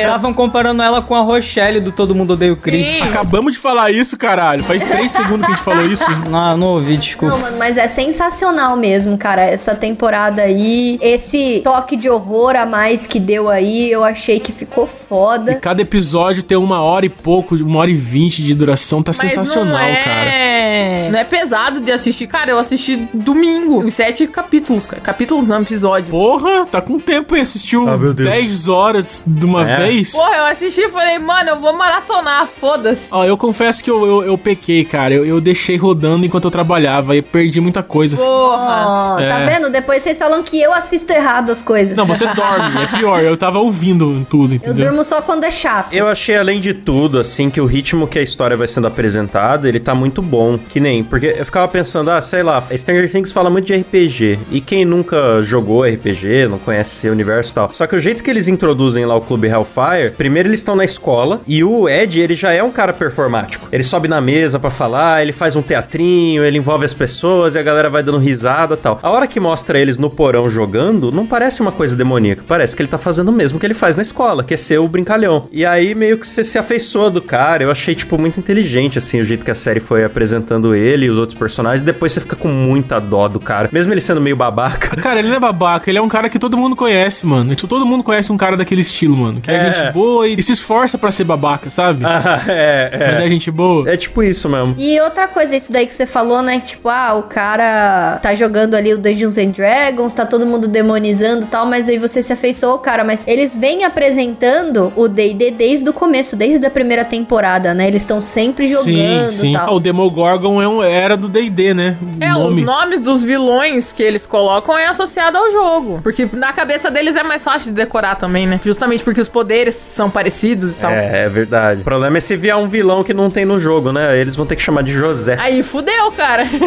[0.00, 2.86] Estavam comparando ela com a Rochelle do Todo Mundo Odeia o Chris.
[2.86, 3.02] Sim.
[3.02, 4.62] Acabamos de falar isso, caralho.
[4.64, 6.04] Faz três segundos que a gente falou isso.
[6.28, 7.34] Não, não ouvi, desculpa.
[7.34, 9.42] Não, mano, mas é sensacional mesmo, cara.
[9.42, 14.52] Essa temporada aí, esse toque de horror a mais que deu aí, eu achei que
[14.52, 15.54] ficou E foda.
[15.56, 19.02] cada episódio tem uma hora e pouco, uma hora e vinte de duração.
[19.02, 19.96] Tá Mas sensacional, não é...
[19.96, 21.10] cara.
[21.10, 22.26] Não é pesado de assistir.
[22.26, 23.84] Cara, eu assisti domingo.
[23.84, 25.00] Os sete capítulos, cara.
[25.00, 26.10] Capítulos não, episódio.
[26.10, 27.44] Porra, tá com tempo, hein?
[27.48, 28.28] Assistiu Ah, meu Deus.
[28.28, 29.76] 10 horas de uma É.
[29.84, 30.12] vez.
[30.12, 33.08] Porra, eu assisti e falei, mano, eu vou maratonar, foda-se.
[33.10, 35.14] Ó, eu confesso que eu, eu, eu pequei, cara.
[35.14, 38.16] Eu, eu deixei rodando enquanto eu trabalhava e perdi muita coisa.
[38.16, 39.16] Porra.
[39.18, 39.46] Tá É.
[39.46, 39.70] vendo?
[39.70, 41.96] Depois vocês falam que eu assisto errado as coisas.
[41.96, 43.20] Não, você dorme, é pior.
[43.22, 44.86] Eu tava ouvindo tudo, Eu entendeu?
[44.86, 45.92] durmo só quando é chato.
[45.94, 49.68] Eu achei, além de tudo, assim, que o ritmo que a história vai sendo apresentada,
[49.68, 50.58] ele tá muito bom.
[50.58, 54.38] Que nem, porque eu ficava pensando, ah, sei lá, Stranger Things fala muito de RPG.
[54.50, 57.70] E quem nunca jogou RPG, não conhece esse universo e tal.
[57.72, 60.84] Só que o jeito que eles introduzem lá o Clube Hellfire, primeiro eles estão na
[60.84, 63.68] escola e o Ed, ele já é um cara performático.
[63.70, 67.58] Ele sobe na mesa pra falar, ele faz um teatrinho, ele envolve as pessoas e
[67.58, 68.98] a galera vai dando risada tal.
[69.02, 72.44] A hora que mostra eles no porão jogando, não parece uma coisa demoníaca.
[72.46, 74.78] Parece que ele tá fazendo o mesmo que ele faz na escola, que é ser
[74.78, 75.46] o brincalhão.
[75.52, 77.62] E aí meio que você se afeiçoa do cara.
[77.62, 81.10] Eu achei, tipo, muito inteligente, assim, o jeito que a série foi apresentando ele e
[81.10, 81.82] os outros personagens.
[81.82, 83.68] Depois você fica com muita dó do cara.
[83.72, 84.96] Mesmo ele sendo meio babaca.
[84.96, 87.54] Cara, ele não é babaca, ele é um cara que todo mundo conhece, mano.
[87.54, 89.40] Tipo, Todo mundo conhece um cara daquele estilo, mano.
[89.40, 89.74] Que é, É.
[89.74, 92.04] gente boa e, e se esforça pra ser babaca, sabe?
[92.04, 93.28] Ah, é, Mas é é.
[93.28, 93.88] gente boa.
[93.88, 94.74] É tipo isso mesmo.
[94.78, 96.60] E outra coisa, isso daí que você falou, né?
[96.60, 100.66] que, Tipo, ah, o cara tá jogando ali o Dungeons and Dragons, tá todo mundo
[100.68, 103.04] demonizando e tal, mas aí você se afeiçoou ao cara.
[103.04, 107.86] Mas eles vêm apresentando o D&D desde o começo, desde a primeira temporada, né?
[107.88, 109.52] Eles estão sempre jogando sim, sim.
[109.52, 109.74] e Ah, tal.
[109.74, 111.96] o Demogorgon é um, era do D&D, né?
[112.20, 112.60] O É, nome.
[112.60, 116.00] os nomes dos vilões que eles colocam é associado ao jogo.
[116.02, 118.60] Porque na cabeça deles é mais fácil de decorar também, né?
[118.64, 120.90] Justamente porque os poderes são parecidos e tal.
[120.90, 121.80] É, é verdade.
[121.80, 124.18] O problema é se vier um vilão que não tem no jogo, né?
[124.18, 125.36] Eles vão ter que chamar de José.
[125.40, 126.44] Aí fudeu, cara.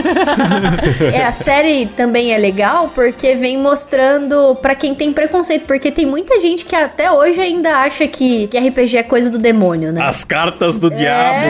[1.13, 6.05] É, a série também é legal porque vem mostrando pra quem tem preconceito, porque tem
[6.05, 10.01] muita gente que até hoje ainda acha que, que RPG é coisa do demônio, né?
[10.01, 11.45] As cartas do diabo,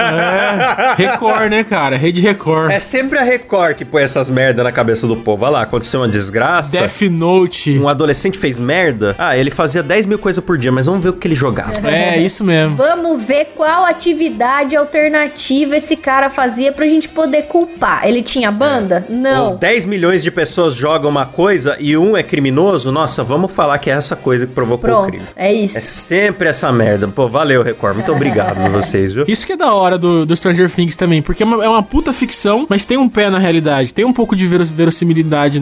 [0.00, 0.94] É.
[0.96, 1.96] Record, né, cara?
[1.96, 2.70] Rede Record.
[2.70, 5.44] É sempre a Record que põe essas merda na cabeça do povo.
[5.44, 6.72] Olha lá, aconteceu uma desgraça.
[6.72, 7.59] Death Note.
[7.68, 9.14] Um adolescente fez merda.
[9.18, 11.88] Ah, ele fazia 10 mil coisas por dia, mas vamos ver o que ele jogava.
[11.90, 12.76] É, isso mesmo.
[12.76, 18.06] Vamos ver qual atividade alternativa esse cara fazia pra gente poder culpar.
[18.06, 19.04] Ele tinha banda?
[19.08, 19.56] Ou Não.
[19.56, 22.90] 10 milhões de pessoas jogam uma coisa e um é criminoso.
[22.92, 25.24] Nossa, vamos falar que é essa coisa que provocou o Pronto, crime.
[25.36, 25.76] é isso.
[25.78, 27.08] É sempre essa merda.
[27.08, 27.96] Pô, valeu, Record.
[27.96, 29.24] Muito obrigado a vocês, viu?
[29.26, 31.82] Isso que é da hora do, do Stranger Things também, porque é uma, é uma
[31.82, 33.92] puta ficção, mas tem um pé na realidade.
[33.94, 35.60] Tem um pouco de veros- verossimilidade.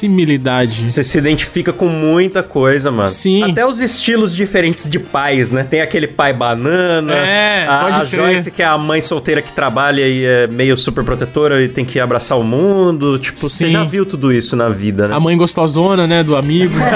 [0.00, 0.90] Verossimilidade.
[0.90, 3.08] Você se identifica com muita coisa, mano.
[3.08, 3.50] Sim.
[3.50, 5.64] Até os estilos diferentes de pais, né?
[5.68, 7.14] Tem aquele pai banana.
[7.14, 8.20] É, a, pode a crer.
[8.20, 11.84] Joyce, que é a mãe solteira que trabalha e é meio super protetora e tem
[11.84, 13.18] que abraçar o mundo.
[13.18, 13.70] Tipo, você Sim.
[13.70, 15.14] já viu tudo isso na vida, né?
[15.14, 16.74] A mãe gostosona, né, do amigo.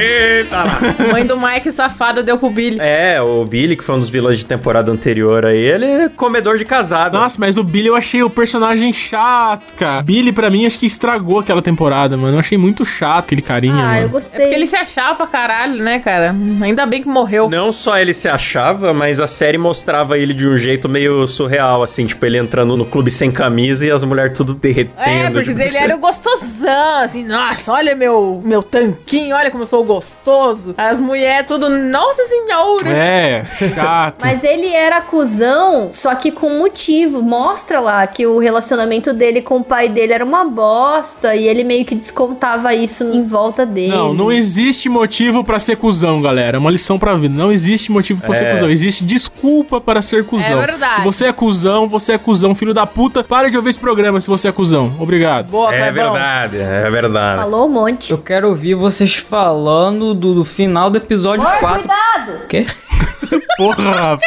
[0.00, 0.80] Eita lá.
[1.12, 2.78] Mãe do Mike safado deu pro Billy.
[2.80, 6.58] É, o Billy, que foi um dos vilões de temporada anterior aí, ele é comedor
[6.58, 7.14] de casado.
[7.14, 10.02] Nossa, mas o Billy eu achei o personagem chato, cara.
[10.02, 12.36] Billy, pra mim, acho que estragou aquela temporada, mano.
[12.36, 14.04] Eu achei muito chato aquele carinha, Ah, eu mano.
[14.04, 14.40] É gostei.
[14.40, 16.34] porque ele se achava pra caralho, né, cara?
[16.62, 17.48] Ainda bem que morreu.
[17.48, 21.82] Não só ele se achava, mas a série mostrava ele de um jeito meio surreal,
[21.82, 24.98] assim, tipo, ele entrando no clube sem camisa e as mulheres tudo derretendo.
[24.98, 29.62] É, porque tipo, ele era o gostosão, assim, nossa, olha meu, meu tanquinho, olha como
[29.62, 30.74] eu sou gostoso.
[30.76, 32.90] As mulheres tudo, nossa senhora.
[32.90, 34.22] É, chato.
[34.24, 37.22] Mas ele era cuzão, só que com motivo.
[37.22, 41.64] Mostra lá que o relacionamento dele com o pai dele era uma bosta e ele
[41.64, 43.92] meio que descontava isso em volta dele.
[43.94, 46.56] Não, não existe motivo pra ser cuzão, galera.
[46.56, 47.34] É uma lição pra vida.
[47.34, 48.52] Não existe motivo pra ser É.
[48.52, 48.70] cuzão.
[48.70, 50.60] Existe desculpa para ser cuzão.
[50.62, 50.94] É verdade.
[50.96, 53.22] Se você é cuzão, você é cuzão, filho da puta.
[53.24, 54.92] Para de ouvir esse programa se você é cuzão.
[54.98, 55.48] Obrigado.
[55.50, 57.42] Boa, É verdade, é verdade.
[57.42, 58.10] Falou um monte.
[58.10, 61.78] Eu quero ouvir vocês falando do, do final do episódio Oi, 4.
[61.80, 62.44] cuidado!
[62.44, 62.66] O quê?
[63.56, 64.22] Porra, Rafa.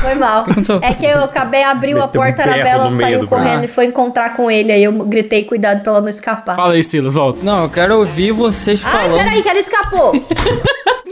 [0.00, 0.46] Foi mal.
[0.82, 3.68] É que eu acabei, abriu a Meteu um porta, a meio saiu do correndo e
[3.68, 4.70] foi encontrar com ele.
[4.72, 6.54] Aí eu gritei, cuidado pra ela não escapar.
[6.56, 7.40] Fala aí, Silas, volta.
[7.42, 9.18] Não, eu quero ouvir vocês Ai, falando.
[9.24, 10.12] peraí, que ela escapou.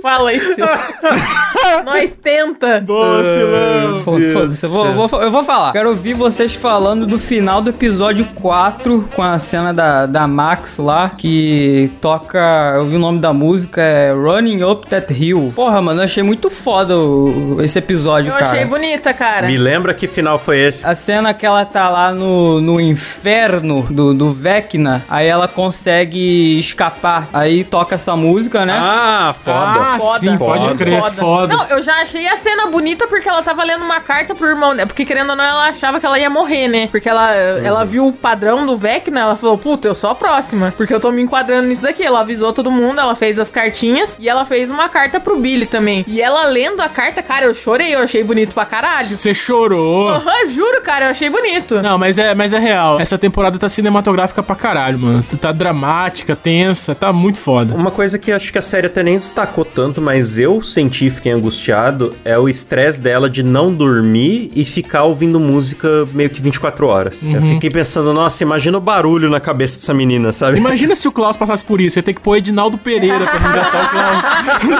[0.00, 0.54] Fala isso.
[1.84, 2.80] Nós tenta.
[2.80, 4.02] Boa, Silas.
[4.04, 5.72] Foda- Foda-se, eu vou, eu, vou, eu vou falar.
[5.72, 10.78] Quero ouvir vocês falando do final do episódio 4, com a cena da, da Max
[10.78, 12.74] lá, que toca.
[12.76, 15.52] Eu vi o nome da música, é Running Up That Hill.
[15.56, 17.17] Porra, mano, eu achei muito foda o-
[17.62, 18.46] esse episódio, Eu cara.
[18.52, 19.46] achei bonita, cara.
[19.46, 20.86] Me lembra que final foi esse?
[20.86, 26.58] A cena que ela tá lá no, no inferno do, do Vecna, aí ela consegue
[26.58, 27.28] escapar.
[27.32, 28.76] Aí toca essa música, né?
[28.78, 29.58] Ah, foda.
[29.58, 30.18] Ah, Foda.
[30.20, 30.74] sim, pode Foda.
[30.76, 31.56] crer, foda.
[31.56, 34.74] Não, eu já achei a cena bonita porque ela tava lendo uma carta pro irmão
[34.74, 34.86] dela.
[34.86, 36.88] Porque querendo ou não, ela achava que ela ia morrer, né?
[36.90, 40.72] Porque ela, ela viu o padrão do Vecna, ela falou, puta, eu sou a próxima.
[40.76, 42.02] Porque eu tô me enquadrando nisso daqui.
[42.04, 45.66] Ela avisou todo mundo, ela fez as cartinhas e ela fez uma carta pro Billy
[45.66, 46.04] também.
[46.06, 49.08] E ela lendo a carta, cara, eu chorei, eu achei bonito pra caralho.
[49.08, 50.08] Você chorou.
[50.08, 51.80] Aham, juro, cara, eu achei bonito.
[51.82, 53.00] Não, mas é, mas é real.
[53.00, 55.22] Essa temporada tá cinematográfica pra caralho, mano.
[55.40, 57.74] Tá dramática, tensa, tá muito foda.
[57.74, 61.32] Uma coisa que acho que a série até nem destacou tanto, mas eu senti, fiquei
[61.32, 66.86] angustiado, é o estresse dela de não dormir e ficar ouvindo música meio que 24
[66.86, 67.22] horas.
[67.24, 70.58] Eu fiquei pensando, nossa, imagina o barulho na cabeça dessa menina, sabe?
[70.58, 71.98] Imagina se o Klaus passasse por isso.
[71.98, 74.24] Ia ter que pôr Edinaldo Pereira pra resgatar o Klaus.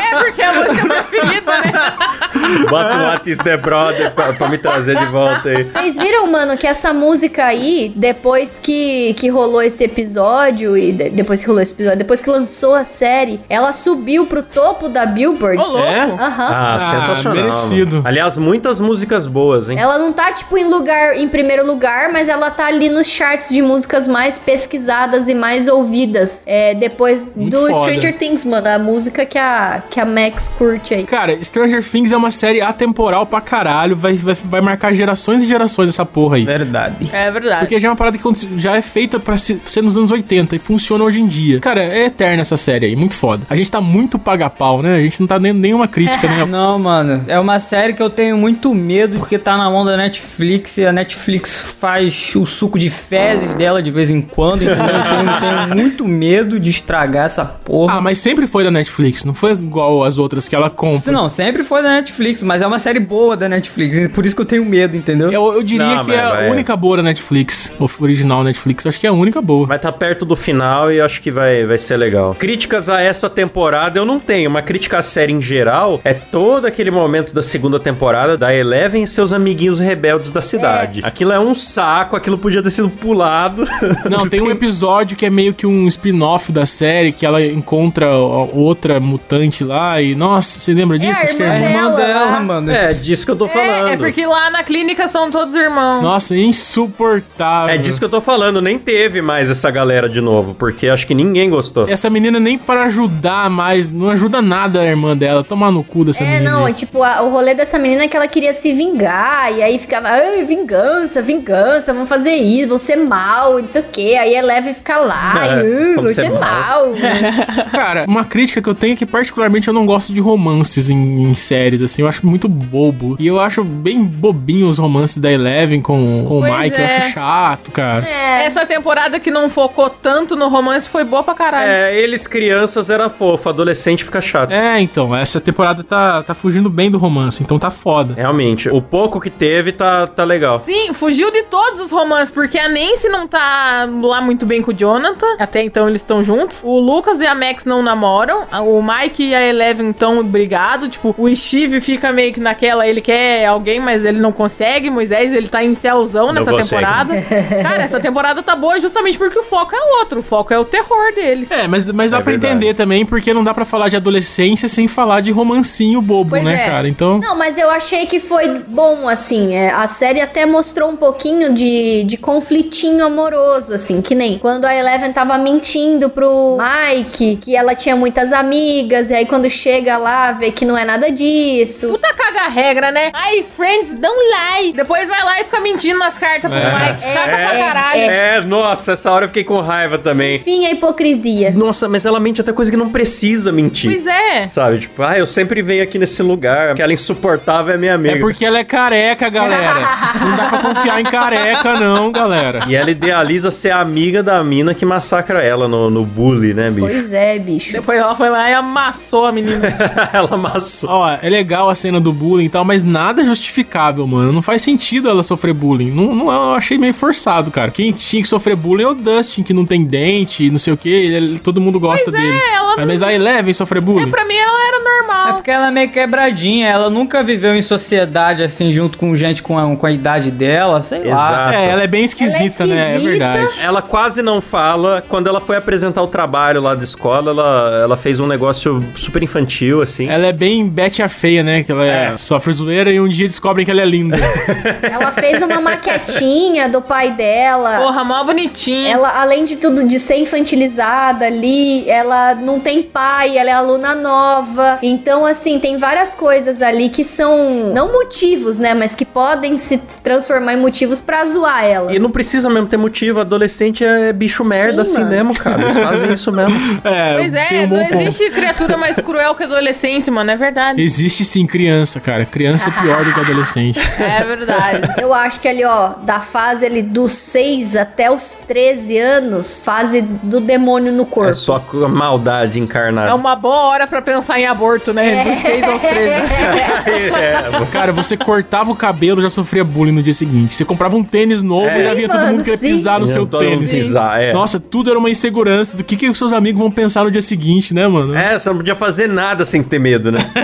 [0.03, 1.73] É porque a música preferida, né?
[2.69, 5.65] Bota um What is the Brother pra, pra me trazer de volta aí.
[5.65, 11.11] Vocês viram, mano, que essa música aí, depois que, que rolou esse episódio, e de-
[11.11, 15.07] depois que rolou esse episódio, depois que lançou a série, ela subiu pro topo da
[15.07, 15.57] Billboard.
[15.59, 15.79] Louco.
[15.79, 16.03] É?
[16.05, 16.49] Aham.
[16.51, 17.37] Ah, Ah, sensacional.
[17.43, 17.97] merecido.
[17.97, 18.09] mano.
[18.09, 19.79] Aliás, muitas músicas boas, hein?
[19.79, 23.49] Ela não tá, tipo, em lugar, em primeiro lugar, mas ela tá ali nos charts
[23.49, 26.43] de músicas mais pesquisadas e mais ouvidas.
[26.47, 27.75] É, depois Muito do foda.
[27.93, 28.69] Stranger Things, mano.
[28.69, 31.05] A música que a, que a Max curte aí.
[31.07, 33.97] Cara, Stranger Things é uma série atemporal pra caralho.
[33.97, 36.45] Vai, vai, vai marcar gerações e gerações essa porra aí.
[36.45, 37.09] Verdade.
[37.13, 37.61] É verdade.
[37.61, 38.25] Porque já é uma parada que
[38.57, 41.61] já é feita pra se- ser nos anos 80 e funciona hoje em dia.
[41.61, 43.45] Cara, é eterna essa série aí, muito foda.
[43.51, 44.97] A gente tá muito paga-pau né?
[44.97, 46.45] A gente não tá nem nenhuma crítica, né?
[46.49, 47.25] Não, mano.
[47.29, 50.87] É uma série que eu tenho muito medo porque tá na mão da Netflix e
[50.87, 54.85] a Netflix faz o suco de fezes dela de vez em quando, entendeu?
[54.85, 57.95] Eu tenho, tenho muito medo de estragar essa porra.
[57.97, 61.13] Ah, mas sempre foi da Netflix, não foi igual as outras que ela compra.
[61.13, 64.43] Não, sempre foi da Netflix, mas é uma série boa da Netflix, por isso que
[64.43, 65.31] eu tenho medo, entendeu?
[65.31, 68.87] Eu, eu diria Não, que é a vai- única boa da Netflix, o original Netflix.
[68.87, 69.67] Acho que é a única boa.
[69.67, 72.35] Vai estar perto do final e acho que vai, vai ser legal.
[72.35, 74.49] Críticas a essa temporada eu não tenho.
[74.51, 79.03] Uma crítica à série em geral é todo aquele momento da segunda temporada da Eleven
[79.03, 81.01] e seus amiguinhos rebeldes da cidade.
[81.03, 83.65] Aquilo é um saco, aquilo podia ter sido pulado.
[84.09, 88.11] Não, tem um episódio que é meio que um spin-off da série, que ela encontra
[88.17, 90.15] outra mutante lá e...
[90.15, 91.19] Nossa, você lembra disso?
[91.21, 91.71] a Acho que irmã É a é...
[91.73, 92.41] irmã dela dela, lá.
[92.41, 92.71] mano.
[92.71, 93.89] É, disso que eu tô falando.
[93.89, 96.03] É, é porque lá na clínica são todos irmãos.
[96.03, 97.75] Nossa, insuportável.
[97.75, 101.07] É disso que eu tô falando, nem teve mais essa galera de novo, porque acho
[101.07, 101.89] que ninguém gostou.
[101.89, 105.43] Essa menina nem para ajudar mais, não ajuda nada a irmã dela.
[105.45, 106.51] Tomar no cu dessa É, menina.
[106.51, 106.73] não, aí.
[106.73, 109.79] é tipo, a- o rolê dessa menina é que ela queria se vingar, e aí
[109.79, 114.17] ficava, ai, vingança, vingança, vamos fazer isso, vamos ser mal, não sei o quê.
[114.21, 116.89] Aí eleva e fica lá, É, e, "Uh, ser mal." mal.
[117.71, 121.23] Cara, uma crítica que eu tenho é que particularmente eu não gosto de romances em,
[121.31, 121.35] em
[121.69, 123.17] séries, assim, eu acho muito bobo.
[123.19, 126.97] E eu acho bem bobinho os romances da Eleven com, com o Mike, eu é.
[126.97, 128.09] acho chato, cara.
[128.09, 131.71] É, Essa temporada que não focou tanto no romance foi boa pra caralho.
[131.71, 134.51] É, eles crianças era fofo, adolescente fica chato.
[134.51, 138.15] É, então, essa temporada tá, tá fugindo bem do romance, então tá foda.
[138.15, 140.59] Realmente, o pouco que teve tá, tá legal.
[140.59, 144.71] Sim, fugiu de todos os romances, porque a Nancy não tá lá muito bem com
[144.71, 145.37] o Jonathan.
[145.39, 146.61] Até então eles estão juntos.
[146.65, 148.47] O Lucas e a Max não namoram.
[148.67, 150.89] O Mike e a Eleven estão brigados.
[150.89, 154.89] Tipo, o Steve fica meio que naquela, ele quer alguém, mas ele não consegue.
[154.91, 156.69] Moisés, ele tá em céuzão nessa consegue.
[156.69, 157.15] temporada.
[157.63, 160.21] Cara, essa temporada tá boa justamente porque o foco é outro.
[160.21, 161.51] O foco é o terror deles.
[161.51, 162.55] É, mas, mas dá É pra verdade.
[162.55, 166.45] entender também, porque não dá pra falar de adolescência sem falar de romancinho bobo, Pois
[166.45, 166.67] né, é.
[166.69, 166.89] cara?
[166.89, 167.19] Então.
[167.19, 169.55] Não, mas eu achei que foi bom, assim.
[169.55, 174.01] é, a série até mostrou um pouquinho de, de conflitinho amoroso, assim.
[174.01, 179.11] Que nem quando a Eleven tava mentindo pro Mike que ela tinha muitas amigas.
[179.11, 181.48] E aí quando chega lá, vê que não é nada disso.
[181.89, 183.11] Puta caga regra, né?
[183.13, 184.19] Ai, friends, don't
[184.61, 184.73] lie.
[184.73, 186.89] Depois vai lá e fica mentindo nas cartas pro É.
[186.91, 187.03] Mike.
[187.03, 188.01] Chata É, pra caralho.
[188.01, 190.37] É, nossa, essa hora eu fiquei com raiva também.
[190.37, 191.51] Enfim, a hipocrisia.
[191.51, 193.91] Nossa, mas ela mente até coisa que não precisa mentir.
[193.91, 194.49] Pois é.
[194.49, 196.71] Sabe, tipo, ah, eu sempre venho aqui nesse lugar.
[196.73, 198.17] Aquela insuportável é minha amiga.
[198.17, 199.81] É porque ela é careca, galera.
[200.21, 202.65] não dá pra confiar em careca, não, galera.
[202.69, 206.87] E ela idealiza ser amiga da mina que massacra ela no, no bully, né, bicho?
[206.87, 207.73] Pois é, bicho.
[207.73, 209.69] Depois ela foi lá e amassou a menina.
[210.13, 210.91] ela amassou.
[210.91, 214.33] Ó, é legal a cena do bullying e tal, mas nada é justificável, mano.
[214.33, 215.91] Não faz sentido ela sofrer bullying.
[215.91, 217.71] Não, não, eu achei meio forçado, cara.
[217.71, 220.77] Quem tinha que sofrer bullying é o Dustin, que não tem dente, não sei o
[220.77, 221.41] que.
[221.43, 222.39] Todo mundo gosta Pois é, dele.
[222.55, 224.11] ela Ah, Mas a Eleven sofrer bullying.
[224.11, 225.35] pra mim ela era É normal.
[225.35, 229.59] porque ela é meio quebradinha, ela nunca viveu em sociedade assim, junto com gente com
[229.59, 231.11] a, com a idade dela, sei lá.
[231.11, 231.55] Exato.
[231.55, 232.83] É, ela é bem esquisita, Ela é né?
[232.93, 233.11] É esquisita.
[233.33, 233.61] verdade.
[233.63, 235.03] Ela quase não fala.
[235.09, 239.23] Quando ela foi apresentar o trabalho lá da escola, ela, ela fez um negócio super
[239.23, 240.09] infantil, assim.
[240.09, 241.63] Ela é bem Betty a feia, né?
[241.63, 244.17] Que ela é- sofre zoeira e um dia descobrem que ela é linda.
[244.83, 247.79] Ela fez uma maquetinha do pai dela.
[247.81, 248.91] Porra, mó bonitinha.
[248.91, 253.95] Ela, além de tudo, de ser infantilizada ali, ela não tem pai, ela é aluna
[253.95, 254.79] nova.
[254.83, 258.73] Então, assim, tem várias coisas ali que são não motivos, né?
[258.75, 261.93] Mas que podem se transformar em motivos pra zoar ela.
[261.95, 263.21] E não precisa mesmo ter motivo.
[263.21, 265.11] Adolescente é bicho merda Sim, assim mano.
[265.11, 265.63] mesmo, cara.
[265.63, 266.59] Eles fazem isso mesmo.
[266.85, 267.95] É, Pois é, um não ponto.
[268.03, 270.31] existe criatura mais cruel que adolescente, mano.
[270.31, 270.81] É verdade.
[270.81, 272.25] Existe sim criança, cara.
[272.25, 273.79] Criança é pior do que adolescente.
[273.99, 275.01] É verdade.
[275.01, 280.01] Eu acho que ali, ó, da fase ali dos 6 até os 13 anos, fase
[280.01, 281.31] do demônio no corpo.
[281.31, 283.11] É só maldade encarnada.
[283.11, 285.25] É uma boa hora pra pensar em aborto, né?
[285.25, 285.99] Dos 6 aos 13.
[286.89, 290.55] É, Cara, você cortava o cabelo já sofria bullying no dia seguinte.
[290.55, 291.81] Você comprava um tênis novo É.
[291.81, 292.69] e já vinha todo mundo querer sim.
[292.69, 293.71] pisar no Sim, seu tênis.
[293.71, 294.33] pisar, é.
[294.33, 297.23] Nossa, tudo era uma insegurança do que, que os seus amigos vão pensar no dia
[297.23, 298.15] seguinte, né, mano?
[298.17, 300.19] É, você não podia fazer nada sem ter medo, né?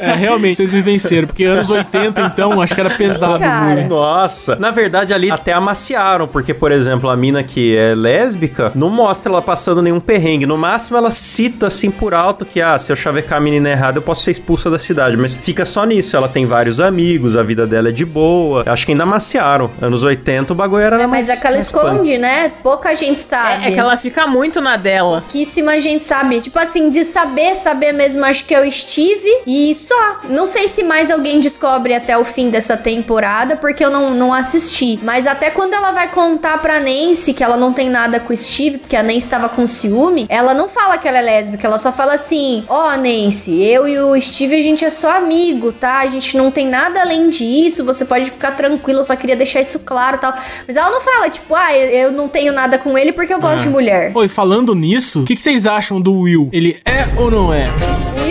[0.00, 1.26] É, realmente, vocês me venceram.
[1.26, 3.84] Porque anos 80, então, acho que era pesado o Cara.
[3.84, 4.56] Nossa.
[4.56, 9.30] Na verdade, ali até amaciaram, porque, por exemplo, a mina que é lésbica não mostra
[9.32, 10.46] ela passando nenhum perrengue.
[10.46, 13.98] No máximo, ela cita assim por alto que, ah, se eu chavecar a menina errada,
[13.98, 15.16] eu posso ser expulsa da cidade.
[15.16, 16.16] Mas fica só nisso.
[16.16, 18.62] Ela tem vários amigos, a vida dela é de boa.
[18.66, 19.70] Acho que ainda maciaram.
[19.80, 21.28] Anos 80, o bagulho era É, mais.
[21.28, 21.64] mas é que ela punk.
[21.66, 22.52] esconde, né?
[22.62, 23.64] Pouca gente sabe.
[23.64, 25.20] É, é que ela fica muito na dela.
[25.22, 26.40] Pouquíssima gente sabe.
[26.40, 29.28] Tipo assim, de saber, saber mesmo, acho que é o Steve.
[29.46, 30.28] E só.
[30.28, 34.32] Não sei se mais alguém descobre até o fim dessa temporada, porque eu não, não
[34.32, 34.98] assisti.
[35.02, 38.36] Mas até quando ela vai contar pra Nancy que ela não tem nada com o
[38.36, 41.78] Steve, porque a Nancy tava com ciúme, ela não fala que ela é lésbica, ela
[41.78, 45.98] só fala assim: Ó, Nancy, eu e o Steve, a gente é só amigo, tá?
[46.00, 49.60] A gente não tem nada além disso, você pode ficar tranquila, eu só queria deixar
[49.60, 50.32] isso claro tal.
[50.66, 53.40] Mas ela não fala, tipo, ah, eu eu não tenho nada com ele porque eu
[53.40, 53.62] gosto Ah.
[53.62, 54.12] de mulher.
[54.14, 56.48] Oi, falando nisso, o que, que vocês acham do Will?
[56.52, 57.70] Ele é ou não é?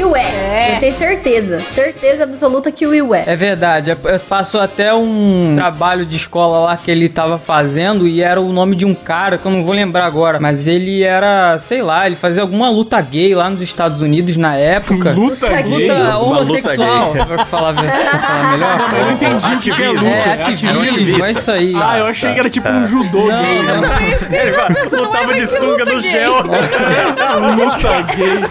[0.03, 0.75] Will é.
[0.75, 1.61] Eu tenho certeza.
[1.71, 3.23] Certeza absoluta que o Will é.
[3.27, 8.07] É verdade, é- é- passou até um trabalho de escola lá que ele tava fazendo
[8.07, 11.03] e era o nome de um cara que eu não vou lembrar agora, mas ele
[11.03, 15.11] era, sei lá, ele fazia alguma luta gay lá nos Estados Unidos na época.
[15.21, 15.89] Luta Luta gay?
[15.91, 17.83] Luta homossexual, luta pra falar, pra
[18.19, 18.77] falar melhor.
[18.77, 20.05] Não, eu não entendi o que, que é luta.
[20.05, 21.73] É, ativismo, é isso aí.
[21.75, 23.63] Ah, eu achei que era tipo um judô Não, gay.
[23.63, 24.37] não.
[24.39, 26.33] Ele vai- lutava de sunga no gel.
[27.55, 28.41] Luta gay.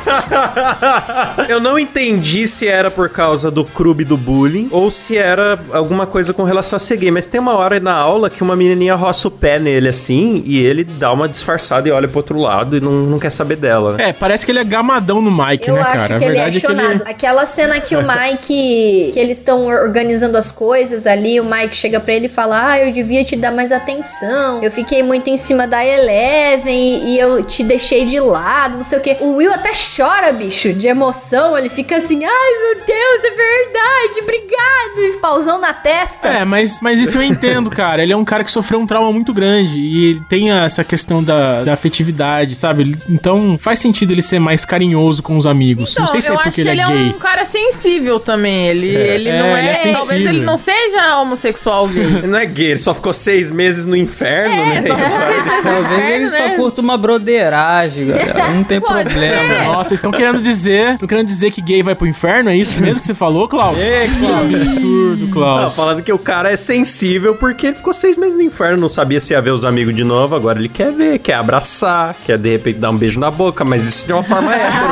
[1.48, 6.06] Eu não entendi se era por causa do clube do bullying ou se era alguma
[6.06, 7.10] coisa com relação a ser gay.
[7.10, 10.64] Mas tem uma hora na aula que uma menininha roça o pé nele assim e
[10.64, 13.96] ele dá uma disfarçada e olha pro outro lado e não, não quer saber dela.
[13.98, 16.06] É, parece que ele é gamadão no Mike, Eu né, acho cara?
[16.06, 16.90] que a ele é verdade é que chonado.
[16.92, 17.02] ele.
[17.06, 21.98] Aquela cena que o Mike, que eles estão organizando as coisas ali, o Mike chega
[22.00, 24.62] pra ele e fala: Ah, eu devia te dar mais atenção.
[24.62, 28.84] Eu fiquei muito em cima da Eleven e, e eu te deixei de lado, não
[28.84, 29.16] sei o quê.
[29.20, 31.19] O Will até chora, bicho, de emoção.
[31.58, 35.14] Ele fica assim: Ai, meu Deus, é verdade, obrigado.
[35.16, 36.28] E pausão na testa.
[36.28, 38.02] É, mas, mas isso eu entendo, cara.
[38.02, 41.22] Ele é um cara que sofreu um trauma muito grande e ele tem essa questão
[41.22, 42.82] da, da afetividade, sabe?
[42.82, 45.92] Ele- Então faz sentido ele ser mais carinhoso com os amigos.
[45.92, 47.08] Então, não sei se é porque que ele ele é gay.
[47.10, 48.68] um cara sensível também.
[48.68, 49.88] Ele, ele É, não ele é.
[49.88, 52.00] é talvez ele não seja homossexual gay.
[52.20, 54.82] Ele não é gay, ele só ficou seis meses no inferno, É, né?
[54.82, 56.56] só dois Talvez ele só né?
[56.56, 58.48] curta uma broderagem, galera.
[58.50, 59.36] Não tem Pode problema.
[59.36, 59.64] ser.
[59.66, 60.94] Nossa, vocês estão querendo dizer.
[60.94, 62.50] Estão querendo dizer que gay vai pro inferno?
[62.50, 63.76] É isso mesmo que você falou, Klaus?
[63.76, 65.62] É, que absurdo, Klaus.
[65.62, 68.88] Não, falando que o cara é sensível porque ele ficou seis meses no inferno, não
[68.88, 72.38] sabia se ia ver os amigos de novo, agora ele quer ver, quer abraçar, quer
[72.38, 74.86] de repente dar um beijo na boca, mas isso de uma forma hétero.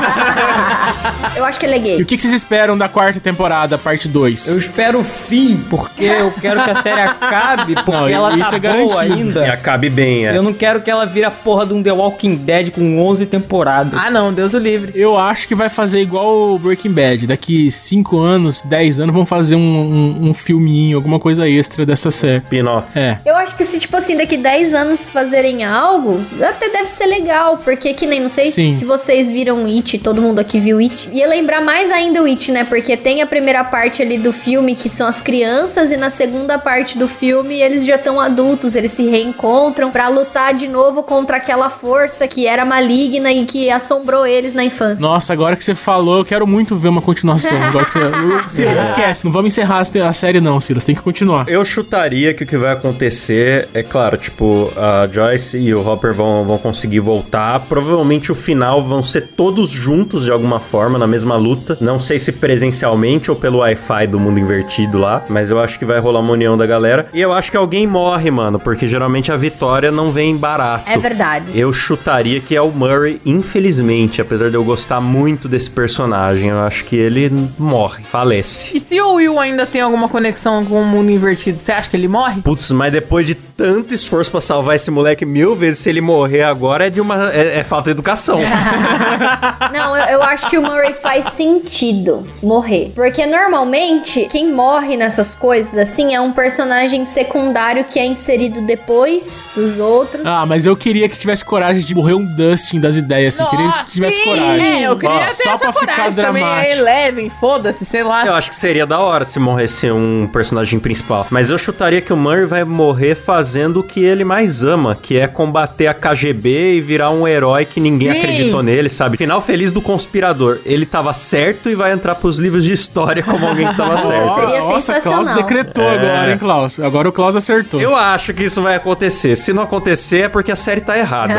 [1.37, 2.03] Eu acho que ele é E gay.
[2.03, 4.49] o que, vocês esperam da quarta temporada, parte 2?
[4.49, 8.51] Eu espero o fim, porque eu quero que a série acabe, porque Não, ela isso
[8.51, 9.39] tá é boa garantido.
[9.39, 9.53] E ainda.
[9.53, 10.37] acabe bem, é.
[10.37, 13.27] Eu não quero que ela vire a porra de um The Walking Dead com 11
[13.27, 13.99] temporadas.
[14.03, 14.93] Ah, não, Deus o livre.
[14.95, 17.27] Eu acho que vai fazer igual o Breaking Bad.
[17.27, 22.11] Daqui 5 anos, 10 anos, vão fazer um, um, um filminho, alguma coisa extra dessa
[22.11, 22.39] série.
[22.39, 22.99] Spin-off.
[22.99, 23.19] É.
[23.25, 27.59] Eu acho que se, tipo assim, daqui 10 anos fazerem algo, até deve ser legal,
[27.59, 28.75] porque que nem, não sei Sim.
[28.75, 31.11] se vocês viram It, todo mundo aqui viu It.
[31.13, 32.65] Ia lembrar mais ainda o It, né?
[32.65, 36.59] Porque tem a primeira parte ali do filme, que são as crianças, e na segunda
[36.59, 41.37] parte do filme eles já estão adultos, eles se reencontram pra lutar de novo contra
[41.37, 45.01] aquela força que era maligna e que assombrou eles na infância.
[45.01, 47.51] Nossa, agora que você falou, eu quero muito ver uma continuação.
[48.49, 49.25] Silas, esquece.
[49.25, 50.85] Não vamos encerrar a série, não, Silas.
[50.85, 51.49] Tem que continuar.
[51.49, 56.15] Eu chutaria que o que vai acontecer é claro, tipo, a Joyce e o Hopper
[56.15, 57.61] vão, vão conseguir voltar.
[57.61, 61.77] Provavelmente o final vão ser todos juntos de alguma forma, na mesma luta.
[61.81, 65.85] Não sei se presencialmente ou pelo Wi-Fi do mundo invertido lá, mas eu acho que
[65.85, 67.07] vai rolar uma união da galera.
[67.13, 70.85] E eu acho que alguém morre, mano, porque geralmente a vitória não vem barato.
[70.89, 71.59] É verdade.
[71.59, 76.61] Eu chutaria que é o Murray, infelizmente, apesar de eu gostar muito desse personagem, eu
[76.61, 78.77] acho que ele morre, falece.
[78.77, 81.97] E se o Will ainda tem alguma conexão com o mundo invertido, você acha que
[81.97, 82.43] ele morre?
[82.43, 86.45] Putz, mas depois de tanto esforço pra salvar esse moleque mil vezes, se ele morrer
[86.45, 87.33] agora é de uma.
[87.33, 88.39] é, é falta de educação.
[89.75, 92.93] Não, eu, eu acho que o Murray faz sentido morrer.
[92.95, 99.41] Porque normalmente, quem morre nessas coisas assim é um personagem secundário que é inserido depois
[99.57, 100.25] dos outros.
[100.25, 103.41] Ah, mas eu queria que tivesse coragem de morrer um Dustin das ideias.
[103.41, 103.43] Assim.
[103.43, 104.85] Eu queria que tivesse sim, coragem.
[104.85, 106.45] É, eu queria ter só essa pra coragem também.
[106.45, 106.73] É.
[106.79, 108.27] Eleven, foda-se, sei lá.
[108.27, 111.27] eu acho que seria da hora se morresse um personagem principal.
[111.31, 115.19] Mas eu chutaria que o Murray vai morrer fazendo o que ele mais ama, que
[115.19, 118.19] é combater a KGB e virar um herói que ninguém Sim.
[118.19, 119.17] acreditou nele, sabe?
[119.17, 120.59] Final feliz do conspirador.
[120.65, 124.35] Ele tava certo e vai entrar pros livros de história como alguém que tava certo.
[124.35, 125.23] Seria Nossa, sensacional.
[125.25, 125.99] Klaus decretou É.
[125.99, 126.81] agora, hein, Klaus?
[126.81, 127.81] Agora o Klaus acertou.
[127.81, 129.37] Eu acho que isso vai acontecer.
[129.37, 131.35] Se não acontecer, é porque a série tá errada.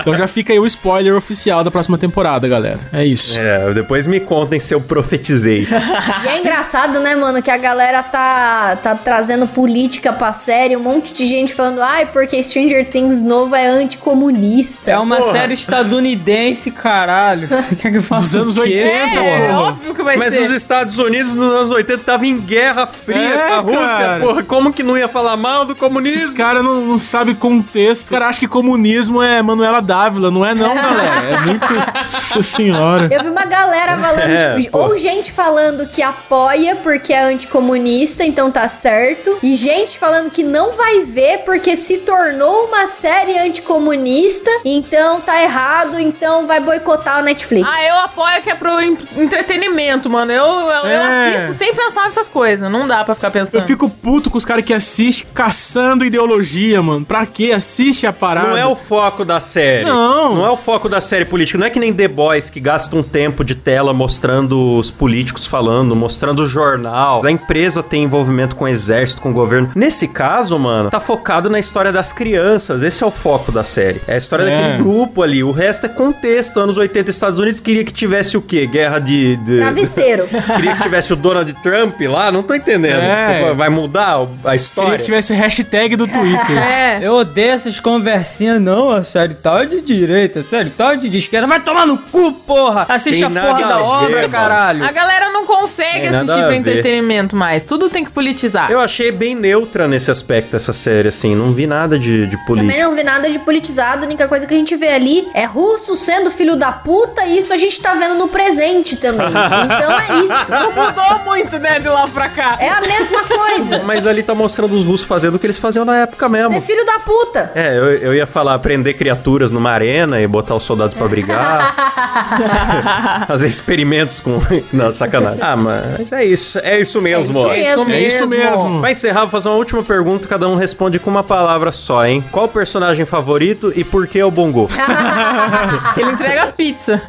[0.00, 2.05] Então já fica aí o spoiler oficial da próxima temporada,
[2.48, 2.78] galera.
[2.92, 3.38] É isso.
[3.38, 5.66] É, depois me contem se eu profetizei.
[6.24, 10.80] E é engraçado, né, mano, que a galera tá, tá trazendo política pra série, um
[10.80, 14.90] monte de gente falando, ai, porque Stranger Things novo é anticomunista.
[14.90, 15.32] É uma Porra.
[15.32, 17.48] série estadunidense, caralho.
[17.48, 19.26] Você quer que eu faça Dos anos o quê, 80, porra?
[19.26, 19.60] É, porra.
[19.60, 20.40] óbvio que vai Mas ser.
[20.40, 24.20] os Estados Unidos nos anos 80 estavam em guerra fria É, com a Rússia, cara.
[24.20, 24.42] porra.
[24.42, 26.36] Como que não ia falar mal do Esses comunismo?
[26.36, 28.04] caras não, não sabem contexto.
[28.04, 30.30] Os caras acham que comunismo é Manuela Dávila.
[30.30, 31.24] Não é não, galera.
[31.30, 31.66] É muito...
[32.02, 33.08] Nossa senhora.
[33.10, 38.24] Eu vi uma galera falando, É, tipo, ou gente falando que apoia porque é anticomunista,
[38.24, 43.38] então tá certo, e gente falando que não vai ver porque se tornou uma série
[43.38, 47.68] anticomunista, então tá errado, então vai boicotar o Netflix.
[47.70, 50.32] Ah, eu apoio que é pro en- entretenimento, mano.
[50.32, 51.34] Eu, eu, eu É.
[51.36, 52.70] assisto sem pensar nessas coisas.
[52.70, 53.54] Não dá pra ficar pensando.
[53.60, 57.04] Eu fico puto com os caras que assistem caçando ideologia, mano.
[57.04, 57.52] Pra quê?
[57.54, 58.48] Assiste a parada.
[58.48, 59.84] Não é o foco da série.
[59.84, 60.34] Não.
[60.36, 61.58] Não é o foco da série política.
[61.58, 65.46] Não é que nem The Boys, que gasta um tempo de tela mostrando os políticos
[65.46, 67.20] falando, mostrando o jornal.
[67.22, 69.70] A empresa tem envolvimento com o exército, com o governo.
[69.74, 72.82] Nesse caso, mano, tá focado na história das crianças.
[72.82, 74.00] Esse é o foco da série.
[74.08, 74.50] É a história É.
[74.56, 75.44] daquele grupo ali.
[75.44, 76.58] O resto é contexto.
[76.58, 78.66] Anos 80, Estados Unidos queria que tivesse o quê?
[78.66, 79.36] Guerra de...
[79.36, 79.58] de...
[79.58, 80.26] Travesseiro.
[80.56, 82.32] Queria que tivesse o Donald Trump lá?
[82.32, 83.00] Não tô entendendo.
[83.02, 83.52] É.
[83.52, 84.92] Vai mudar a história?
[84.92, 86.56] Queria que tivesse hashtag do Twitter.
[86.56, 87.00] É.
[87.02, 88.90] Eu odeio essas conversinhas, não.
[88.90, 91.46] A série tal é de direita, a série tal é de esquerda.
[91.46, 92.86] Vai tomar no cu, porra!
[92.88, 94.28] Assiste Tem a porra a da ver, obra, mano.
[94.30, 94.84] caralho.
[94.84, 96.56] A galera não consegue assistir pra ver.
[96.56, 97.64] entretenimento mais.
[97.64, 98.70] Tudo tem que politizar.
[98.70, 101.34] Eu achei bem neutra nesse aspecto essa série, assim.
[101.34, 102.84] Não vi nada de, de Também política.
[102.84, 105.96] não vi nada de politizado, a única coisa que a gente vê ali é russo
[105.96, 109.26] sendo filho da puta, e isso a gente tá vendo no presente também.
[109.26, 110.46] Então é isso.
[110.50, 112.56] Não mudou muito, né, de lá pra cá.
[112.60, 113.82] É a mesma coisa.
[113.84, 116.54] Mas ali tá mostrando os russos fazendo o que eles faziam na época mesmo.
[116.54, 117.50] Ser filho da puta.
[117.54, 121.55] É, eu, eu ia falar prender criaturas numa arena e botar os soldados pra brigar.
[123.26, 124.38] fazer experimentos com.
[124.72, 125.40] Não, sacanagem.
[125.40, 126.58] Ah, mas é isso.
[126.58, 127.48] É isso mesmo.
[127.50, 127.92] É isso mesmo.
[127.92, 128.80] É isso mesmo.
[128.80, 132.24] Pra encerrar, vou fazer uma última pergunta, cada um responde com uma palavra só, hein?
[132.30, 134.68] Qual o personagem favorito e por que o Bongo?
[135.96, 137.00] Ele entrega pizza.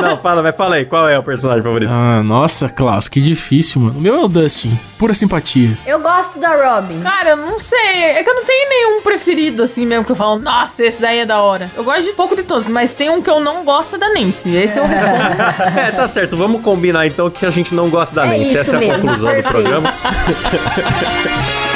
[0.00, 1.90] Não, fala, mas fala aí, qual é o personagem favorito?
[1.92, 3.98] Ah, nossa, Klaus, que difícil, mano.
[3.98, 4.78] O meu é o Dustin.
[4.98, 5.76] Pura simpatia.
[5.86, 7.00] Eu gosto da Robin.
[7.00, 7.78] Cara, eu não sei.
[7.78, 11.20] É que eu não tenho nenhum preferido, assim mesmo, que eu falo, nossa, esse daí
[11.20, 11.70] é da hora.
[11.76, 14.54] Eu gosto de pouco de todos, mas tem um que eu não gosto da Nancy.
[14.54, 15.14] Esse eu respondo.
[15.78, 16.36] É, tá certo.
[16.36, 18.56] Vamos combinar então que a gente não gosta da É Nancy.
[18.56, 19.92] Essa é a mesmo, conclusão do programa.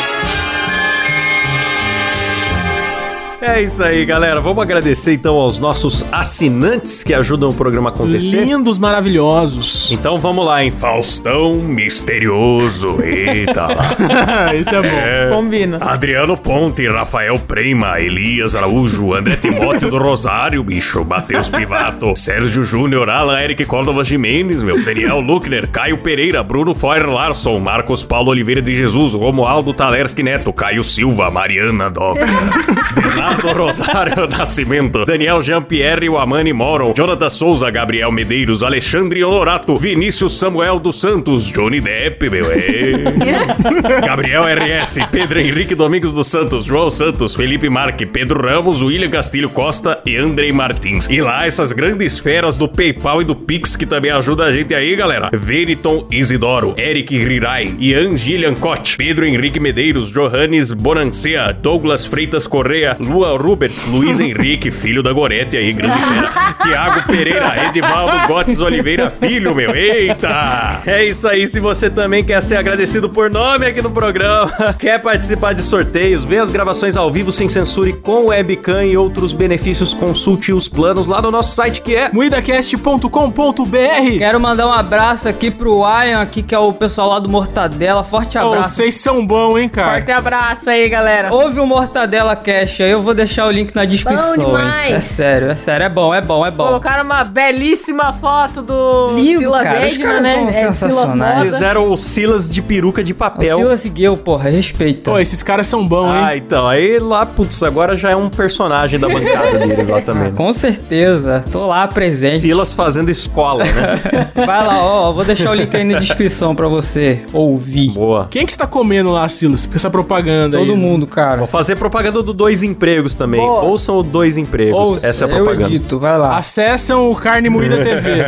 [3.41, 4.41] É isso aí, galera.
[4.41, 8.45] Vamos agradecer então aos nossos assinantes que ajudam o programa a acontecer.
[8.45, 9.93] Lindos, maravilhosos.
[9.93, 10.73] Então vamos lá, hein?
[10.73, 13.01] Faustão Misterioso.
[13.01, 14.55] Eita lá.
[14.57, 15.37] Esse é bom.
[15.37, 15.79] Combina.
[15.81, 23.09] Adriano Ponte, Rafael Prema, Elias Araújo, André Timóteo do Rosário, bicho, Matheus Pivato, Sérgio Júnior,
[23.09, 28.61] Alan Eric Córdova Jimenez, meu, Daniel Luckner, Caio Pereira, Bruno Foyer Larson, Marcos Paulo Oliveira
[28.61, 32.27] de Jesus, Romualdo Talerski Neto, Caio Silva, Mariana Doca,
[33.29, 40.79] Bernardo Rosário Nascimento, Daniel Jean-Pierre Wamani Moron, Jonathan Souza, Gabriel Medeiros, Alexandre Honorato, Vinícius Samuel
[40.79, 44.01] dos Santos, Johnny Depp, meu, é...
[44.01, 49.51] Gabriel RS, Pedro Henrique Domingos dos Santos, João Santos, Felipe Marque, Pedro Ramos, William Castilho
[49.51, 51.07] Costa e Andrei Martins.
[51.11, 54.75] E lá essas grandes feras do PayPal e do Pix que também ajudam a gente
[54.75, 55.29] aí, galera.
[55.35, 62.97] Veriton Isidoro, Eric Rirai, Ian Gillian Koch, Pedro Henrique Medeiros, Johannes Bonancea, Douglas Freitas Correia,
[63.19, 66.55] Lua Rubert, Luiz Henrique, filho da Gorete aí, grande fera.
[66.63, 69.75] Tiago Pereira, Edivaldo Gotes Oliveira Filho, meu.
[69.75, 70.81] Eita!
[70.87, 71.49] É isso aí.
[71.49, 76.25] Se você também quer ser agradecido por nome aqui no programa, quer participar de sorteios,
[76.25, 80.69] ver as gravações ao vivo sem censura e com webcam e outros benefícios, consulte os
[80.69, 86.23] planos lá no nosso site que é Muidacast.com.br Quero mandar um abraço aqui pro Ian,
[86.23, 88.05] aqui, que é o pessoal lá do Mortadela.
[88.05, 88.75] Forte abraço.
[88.75, 89.97] Vocês são bons, hein, cara?
[89.97, 91.35] Forte abraço aí, galera.
[91.35, 94.37] Ouve o Mortadela Cash aí, eu vou deixar o link na descrição.
[94.37, 94.93] Bom demais.
[94.95, 96.65] É sério, é sério, é bom, é bom, é bom.
[96.67, 99.79] Colocaram uma belíssima foto do Lindo, Silas cara.
[99.87, 100.33] Os Edna, caras né?
[100.33, 101.53] são É, sensacionais.
[101.55, 103.57] Fizeram os Silas de peruca de O papel.
[103.57, 105.11] Silas Gueu, porra, respeita.
[105.11, 106.43] Pô, esses caras são bons, Ah, hein?
[106.45, 110.25] então, aí lá, putz, agora já é um personagem da bancada deles lá também.
[110.25, 110.33] né?
[110.37, 112.41] Com certeza, tô lá presente.
[112.41, 114.31] Silas fazendo escola, né?
[114.47, 117.91] Vai lá, ó, vou deixar o link aí na descrição pra você ouvir.
[117.93, 118.29] Boa.
[118.31, 119.67] Quem que está comendo lá, Silas?
[119.67, 120.67] Com essa propaganda aí.
[120.67, 121.39] Todo mundo, cara.
[121.39, 123.41] Vou fazer propaganda do Dois Empregos também.
[123.41, 123.63] Boa.
[123.63, 124.89] Ouçam o Dois Empregos.
[124.89, 125.75] Ouça, Essa é a eu propaganda.
[125.75, 126.37] edito, vai lá.
[126.39, 128.23] Acessam o Carne Moída TV.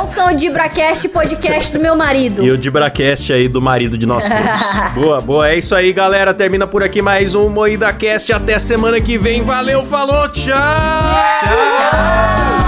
[0.00, 2.44] Ouçam o Dibracast podcast do meu marido.
[2.44, 4.44] E o Dibracast aí do marido de nós todos.
[4.94, 5.48] boa, boa.
[5.48, 6.32] É isso aí, galera.
[6.34, 8.32] Termina por aqui mais um Moída Cast.
[8.32, 9.42] Até semana que vem.
[9.42, 10.54] Valeu, falou, tchau!
[10.54, 12.67] Tchau!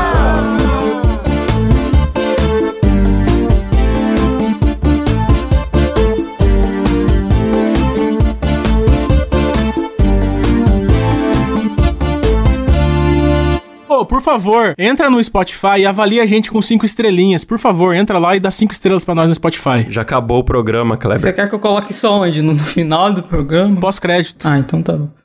[14.01, 17.45] Ô, por favor, entra no Spotify e avalia a gente com cinco estrelinhas.
[17.45, 19.85] Por favor, entra lá e dá cinco estrelas pra nós no Spotify.
[19.91, 21.21] Já acabou o programa, Kleber.
[21.21, 22.41] Você quer que eu coloque isso onde?
[22.41, 23.79] No, no final do programa?
[23.79, 24.49] Pós-crédito.
[24.49, 25.20] Ah, então tá bom.